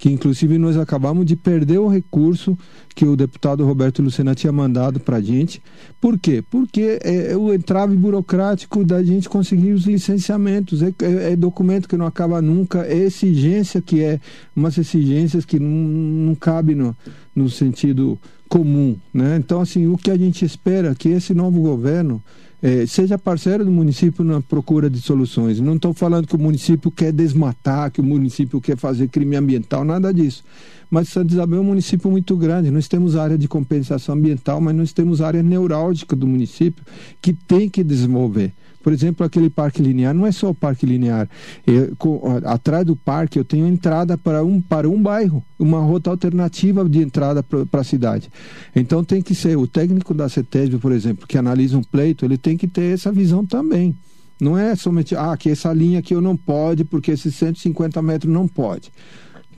[0.00, 2.58] que inclusive nós acabamos de perder o recurso
[2.94, 5.62] que o deputado Roberto Lucena tinha mandado para a gente.
[6.00, 6.42] Por quê?
[6.50, 10.80] Porque é, é, o entrave burocrático da gente conseguir os licenciamentos.
[10.82, 14.18] É, é, é, documento que não acaba nunca, é exigência que é
[14.56, 16.96] umas exigências que não, não cabe no,
[17.36, 18.96] no sentido comum.
[19.12, 19.36] Né?
[19.36, 22.22] Então, assim, o que a gente espera é que esse novo governo
[22.62, 25.60] é, seja parceiro do município na procura de soluções.
[25.60, 29.84] Não estou falando que o município quer desmatar, que o município quer fazer crime ambiental,
[29.84, 30.44] nada disso.
[30.90, 32.70] Mas Santa Isabel é um município muito grande.
[32.70, 36.84] Nós temos área de compensação ambiental, mas nós temos área neurálgica do município
[37.22, 38.52] que tem que desenvolver.
[38.82, 41.28] Por exemplo, aquele parque linear não é só o parque linear.
[41.66, 46.10] Eu, com, atrás do parque eu tenho entrada para um, para um bairro, uma rota
[46.10, 48.30] alternativa de entrada para a cidade.
[48.74, 52.38] Então tem que ser o técnico da CETESB, por exemplo, que analisa um pleito, ele
[52.38, 53.94] tem que ter essa visão também.
[54.40, 58.32] Não é somente, ah, que essa linha aqui eu não pode, porque esses 150 metros
[58.32, 58.90] não pode.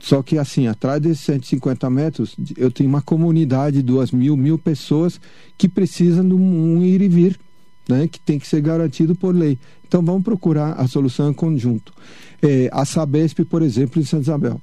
[0.01, 4.59] Só que assim, atrás desses 150 metros, eu tenho uma comunidade de duas mil, mil
[4.59, 5.21] pessoas
[5.57, 7.39] que precisam de um ir e vir
[7.93, 9.59] né, que tem que ser garantido por lei.
[9.87, 11.93] Então vamos procurar a solução em conjunto.
[12.41, 14.61] É, a Sabesp, por exemplo, em Santa Isabel.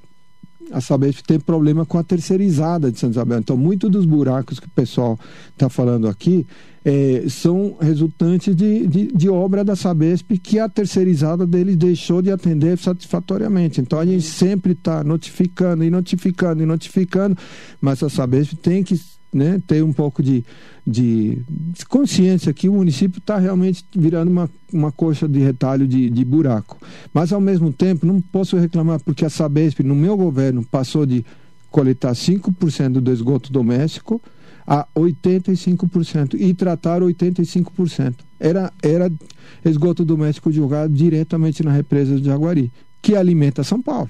[0.71, 3.39] A Sabesp tem problema com a terceirizada de Santa Isabel.
[3.39, 5.17] Então, muitos dos buracos que o pessoal
[5.51, 6.45] está falando aqui
[6.85, 12.31] é, são resultantes de, de, de, obra da Sabesp que a terceirizada dele deixou de
[12.31, 13.81] atender satisfatoriamente.
[13.81, 17.37] Então, a gente sempre está notificando e notificando e notificando,
[17.81, 18.99] mas a Sabesp tem que
[19.33, 20.43] né, ter um pouco de,
[20.85, 21.41] de,
[21.87, 26.77] consciência que o município está realmente virando uma, uma coxa de retalho de, de buraco.
[27.13, 31.23] Mas, ao mesmo tempo, não posso reclamar porque a Sabesp, no meu governo, passou de
[31.69, 34.21] coletar 5% do esgoto doméstico
[34.65, 38.15] a 85% e tratar 85%.
[38.39, 39.11] Era, era
[39.65, 42.71] esgoto doméstico jogado diretamente na represa de Jaguari,
[43.01, 44.09] que alimenta São Paulo.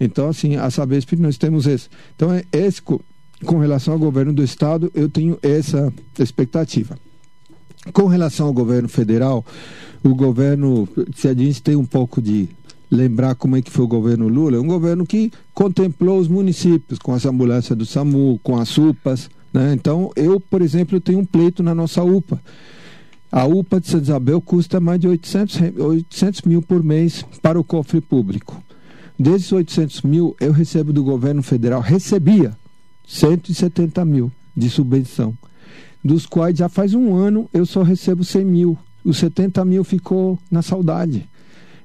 [0.00, 1.88] Então, assim, a Sabesp nós temos esse.
[2.16, 2.82] Então, é esse
[3.44, 6.98] com relação ao governo do estado, eu tenho essa expectativa.
[7.92, 9.44] Com relação ao governo federal,
[10.04, 12.48] o governo, se a gente tem um pouco de
[12.90, 16.98] lembrar como é que foi o governo Lula, é um governo que contemplou os municípios
[16.98, 19.72] com as ambulâncias do SAMU, com as UPAs, né?
[19.72, 22.40] Então, eu, por exemplo, tenho um pleito na nossa UPA.
[23.30, 27.64] A UPA de Santa Isabel custa mais de 800, 800 mil por mês para o
[27.64, 28.62] cofre público.
[29.18, 32.56] Desses 800 mil, eu recebo do governo federal, recebia
[33.12, 35.36] 170 mil de subvenção,
[36.02, 38.78] dos quais já faz um ano eu só recebo 100 mil.
[39.04, 41.28] Os 70 mil ficou na saudade.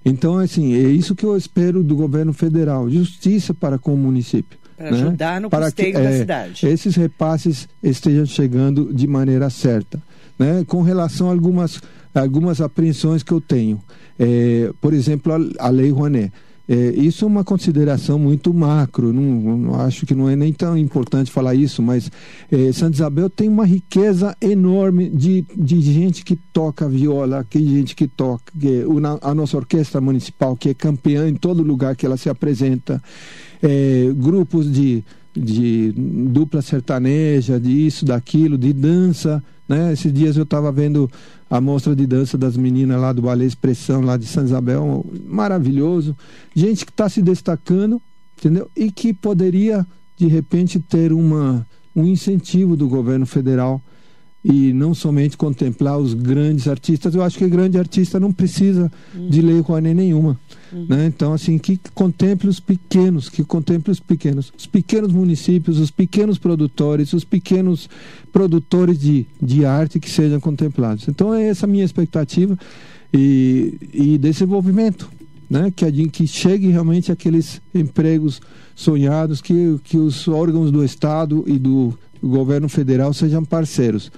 [0.06, 4.58] Então, assim, é isso que eu espero do governo federal: justiça para com o município.
[4.78, 5.02] Para né?
[5.02, 6.66] ajudar no para custeio que, da é, cidade.
[6.66, 10.02] Esses repasses estejam chegando de maneira certa.
[10.40, 10.64] Né?
[10.66, 11.82] Com relação a algumas,
[12.16, 13.82] algumas apreensões que eu tenho.
[14.18, 16.32] É, por exemplo, a, a Lei Rouanet.
[16.70, 20.78] É, isso é uma consideração muito macro, não, não, acho que não é nem tão
[20.78, 22.12] importante falar isso, mas
[22.52, 27.96] é, Santa Isabel tem uma riqueza enorme de, de gente que toca viola, que gente
[27.96, 28.84] que toca, que,
[29.22, 33.02] a nossa orquestra municipal, que é campeã em todo lugar que ela se apresenta,
[33.64, 35.04] é, grupos de,
[35.34, 39.44] de dupla sertaneja, de isso, daquilo, de dança.
[39.68, 39.94] Né?
[39.94, 41.10] Esses dias eu estava vendo
[41.50, 46.16] a mostra de dança das meninas lá do Balé Expressão, lá de São Isabel, maravilhoso.
[46.56, 48.02] Gente que está se destacando,
[48.38, 48.70] entendeu?
[48.76, 49.86] E que poderia,
[50.18, 53.82] de repente, ter uma, um incentivo do governo federal
[54.50, 57.14] e não somente contemplar os grandes artistas.
[57.14, 59.30] Eu acho que grande artista não precisa uhum.
[59.30, 60.40] de lei Rouanet nenhuma.
[60.72, 60.86] Uhum.
[60.88, 61.06] Né?
[61.08, 66.38] Então, assim, que contemple os pequenos, que contemple os pequenos, os pequenos municípios, os pequenos
[66.38, 67.90] produtores, os pequenos
[68.32, 71.10] produtores de, de arte que sejam contemplados.
[71.10, 72.58] Então, é essa a minha expectativa
[73.14, 75.10] e, e desenvolvimento.
[75.50, 75.72] Né?
[75.76, 78.42] Que, que chegue realmente aqueles empregos
[78.76, 84.12] sonhados, que, que os órgãos do Estado e do governo federal sejam parceiros.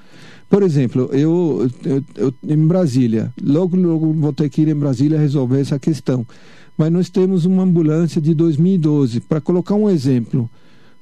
[0.50, 5.20] Por exemplo, eu, eu, eu, em Brasília, logo, logo vou ter que ir em Brasília
[5.20, 6.26] resolver essa questão.
[6.76, 10.50] Mas nós temos uma ambulância de 2012, para colocar um exemplo.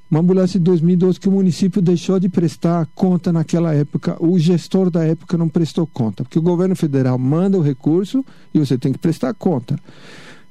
[0.09, 4.17] Uma ambulância de 2012 que o município deixou de prestar conta naquela época.
[4.19, 8.59] O gestor da época não prestou conta, porque o governo federal manda o recurso e
[8.59, 9.77] você tem que prestar conta.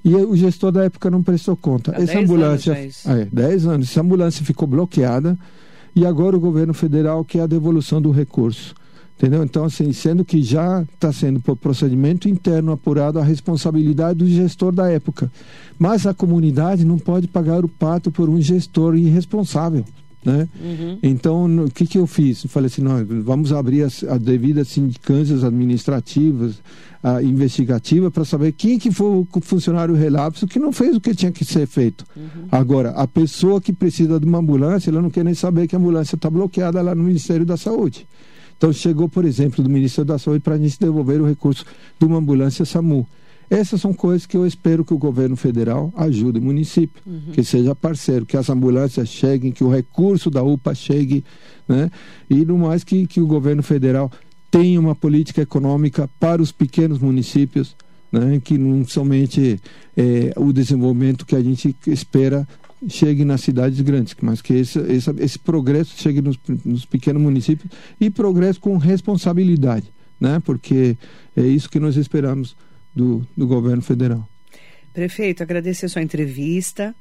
[0.04, 1.92] E o gestor da época não prestou conta.
[1.96, 2.74] Há essa ambulância.
[2.74, 3.90] Anos é, 10 anos.
[3.90, 5.36] Essa ambulância ficou bloqueada
[5.96, 8.74] e agora o governo federal quer a devolução do recurso.
[9.16, 9.42] Entendeu?
[9.42, 14.72] Então, assim, sendo que já está sendo por procedimento interno apurado a responsabilidade do gestor
[14.72, 15.32] da época.
[15.78, 19.86] Mas a comunidade não pode pagar o pato por um gestor irresponsável.
[20.22, 20.46] Né?
[20.60, 20.98] Uhum.
[21.02, 22.44] Então, o que, que eu fiz?
[22.44, 26.60] Eu falei assim: nós vamos abrir as, as devidas sindicâncias administrativas,
[27.22, 31.30] investigativa, para saber quem que foi o funcionário relapso que não fez o que tinha
[31.30, 32.04] que ser feito.
[32.16, 32.48] Uhum.
[32.50, 35.78] Agora, a pessoa que precisa de uma ambulância, ela não quer nem saber que a
[35.78, 38.06] ambulância está bloqueada lá no Ministério da Saúde.
[38.56, 41.64] Então chegou, por exemplo, do Ministério da Saúde para a gente devolver o recurso
[41.98, 43.06] de uma ambulância SAMU.
[43.48, 47.32] Essas são coisas que eu espero que o governo federal ajude o município, uhum.
[47.32, 51.24] que seja parceiro, que as ambulâncias cheguem, que o recurso da UPA chegue,
[51.68, 51.88] né?
[52.28, 54.10] E no mais que, que o governo federal
[54.56, 57.76] tenha uma política econômica para os pequenos municípios,
[58.10, 58.40] né?
[58.42, 59.60] que não somente
[59.94, 62.48] é, o desenvolvimento que a gente espera
[62.88, 67.70] chegue nas cidades grandes, mas que esse, esse, esse progresso chegue nos, nos, pequenos municípios
[68.00, 70.40] e progresso com responsabilidade, né?
[70.42, 70.96] porque
[71.36, 72.56] é isso que nós esperamos
[72.94, 74.26] do, do governo federal.
[74.94, 76.94] Prefeito, agradecer sua entrevista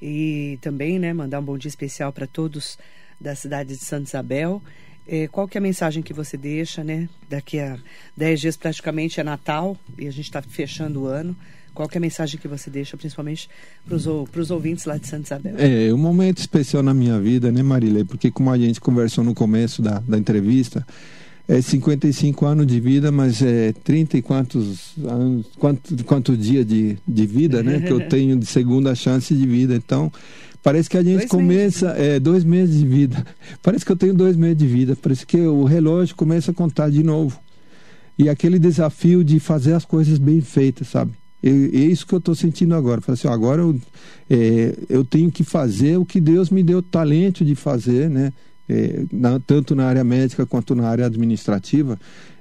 [0.00, 2.78] e também né, mandar um bom dia especial para todos
[3.20, 4.62] da cidade de Santa Isabel.
[5.06, 7.08] É, qual que é a mensagem que você deixa, né?
[7.28, 7.76] Daqui a
[8.16, 11.36] 10 dias praticamente é Natal e a gente está fechando o ano.
[11.74, 13.48] Qual é a mensagem que você deixa, principalmente
[13.86, 15.54] para os ouvintes lá de Santa Isabel?
[15.58, 18.04] É, um momento especial na minha vida, né, Marília?
[18.04, 20.86] Porque como a gente conversou no começo da, da entrevista,
[21.48, 26.98] é 55 anos de vida, mas é 30 e quantos anos, quanto, quanto dia de,
[27.08, 27.80] de vida, né?
[27.80, 29.74] que eu tenho de segunda chance de vida.
[29.74, 30.12] Então,
[30.62, 32.00] parece que a gente dois começa, meses.
[32.00, 33.26] é, dois meses de vida.
[33.62, 34.96] Parece que eu tenho dois meses de vida.
[35.00, 37.38] Parece que o relógio começa a contar de novo.
[38.18, 41.12] E aquele desafio de fazer as coisas bem feitas, sabe?
[41.42, 43.00] é isso que eu estou sentindo agora.
[43.00, 43.80] Falei assim, agora eu,
[44.30, 48.32] é, eu tenho que fazer o que Deus me deu talento de fazer, né?
[48.68, 51.98] É, na, tanto na área médica quanto na área administrativa,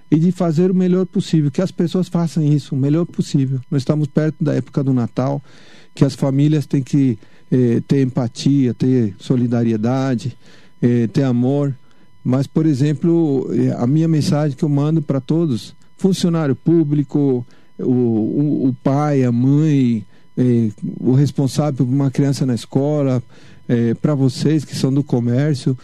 [0.10, 3.60] e de fazer o melhor possível, que as pessoas façam isso, o melhor possível.
[3.72, 5.42] Nós estamos perto da época do Natal,
[5.94, 7.18] que as famílias têm que
[7.52, 10.38] é, ter empatia, ter solidariedade,
[10.82, 11.76] é, ter amor.
[12.24, 17.46] Mas, por exemplo, é, a minha mensagem que eu mando para todos, funcionário público,
[17.78, 20.06] o, o, o pai, a mãe,
[20.38, 20.70] é,
[21.00, 23.22] o responsável por uma criança na escola,
[23.68, 25.78] é, para vocês que são do comércio,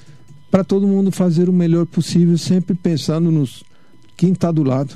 [0.50, 3.64] para todo mundo fazer o melhor possível, sempre pensando nos
[4.16, 4.96] quem está do lado,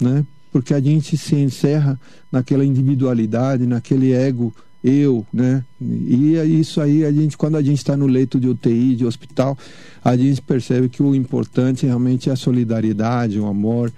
[0.00, 0.24] né?
[0.52, 1.98] Porque a gente se encerra
[2.30, 5.64] naquela individualidade, naquele ego eu, né?
[5.80, 9.06] E é isso aí, a gente, quando a gente está no leito de UTI, de
[9.06, 9.56] hospital,
[10.04, 13.92] a gente percebe que o importante realmente é a solidariedade, o amor,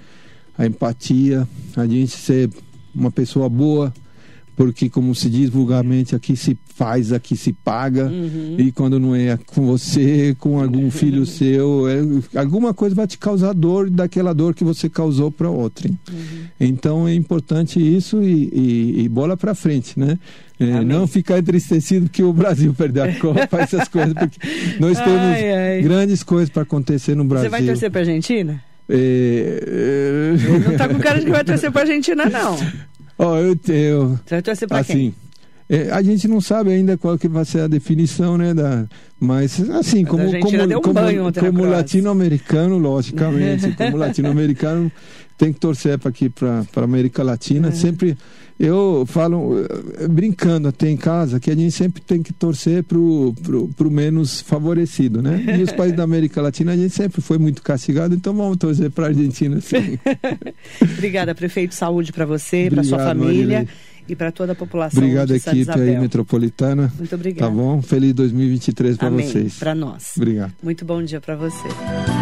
[0.57, 2.51] a empatia, a gente ser
[2.95, 3.93] uma pessoa boa,
[4.57, 8.57] porque como se diz vulgarmente, aqui se faz, aqui se paga, uhum.
[8.59, 13.19] e quando não é com você, com algum filho seu, é, alguma coisa vai te
[13.19, 15.89] causar dor daquela dor que você causou para outra.
[15.89, 16.45] Uhum.
[16.61, 20.19] Então é importante isso e, e, e bola para frente, né?
[20.59, 24.39] É, não ficar entristecido que o Brasil perdeu a Copa, essas coisas, porque
[24.79, 25.83] nós temos ai, ai.
[25.83, 27.51] grandes coisas para acontecer no Brasil.
[27.51, 28.63] Você vai torcer para Argentina?
[28.89, 30.35] É...
[30.63, 32.57] Não está com cara de que vai torcer para Argentina, não.
[33.19, 34.19] Ó, oh, eu tenho.
[34.25, 35.15] Você vai torcer para assim, quem?
[35.69, 38.53] É, a gente não sabe ainda qual que vai ser a definição, né?
[38.53, 38.87] Da,
[39.19, 44.93] mas assim, mas como, como, um como, como latino-americano, logicamente, como latino-americano,
[45.39, 47.69] tem que torcer para aqui para a América Latina.
[47.69, 47.73] É.
[47.73, 48.17] Sempre
[48.59, 49.59] eu falo
[49.99, 53.91] eh, brincando até em casa que a gente sempre tem que torcer pro, pro, pro
[53.91, 55.57] menos favorecido, né?
[55.59, 58.91] E os países da América Latina a gente sempre foi muito castigado, então vamos torcer
[58.91, 59.99] para a Argentina, sim.
[60.97, 61.75] Obrigada, prefeito.
[61.75, 63.67] Saúde para você, para sua família.
[64.07, 66.93] E para toda a população Obrigado, de equipe aí metropolitana.
[66.99, 67.51] Muito obrigada.
[67.51, 67.81] Tá bom?
[67.81, 69.55] Feliz 2023 para vocês.
[69.59, 70.13] Para nós.
[70.17, 70.53] Obrigado.
[70.63, 72.14] Muito bom dia para você.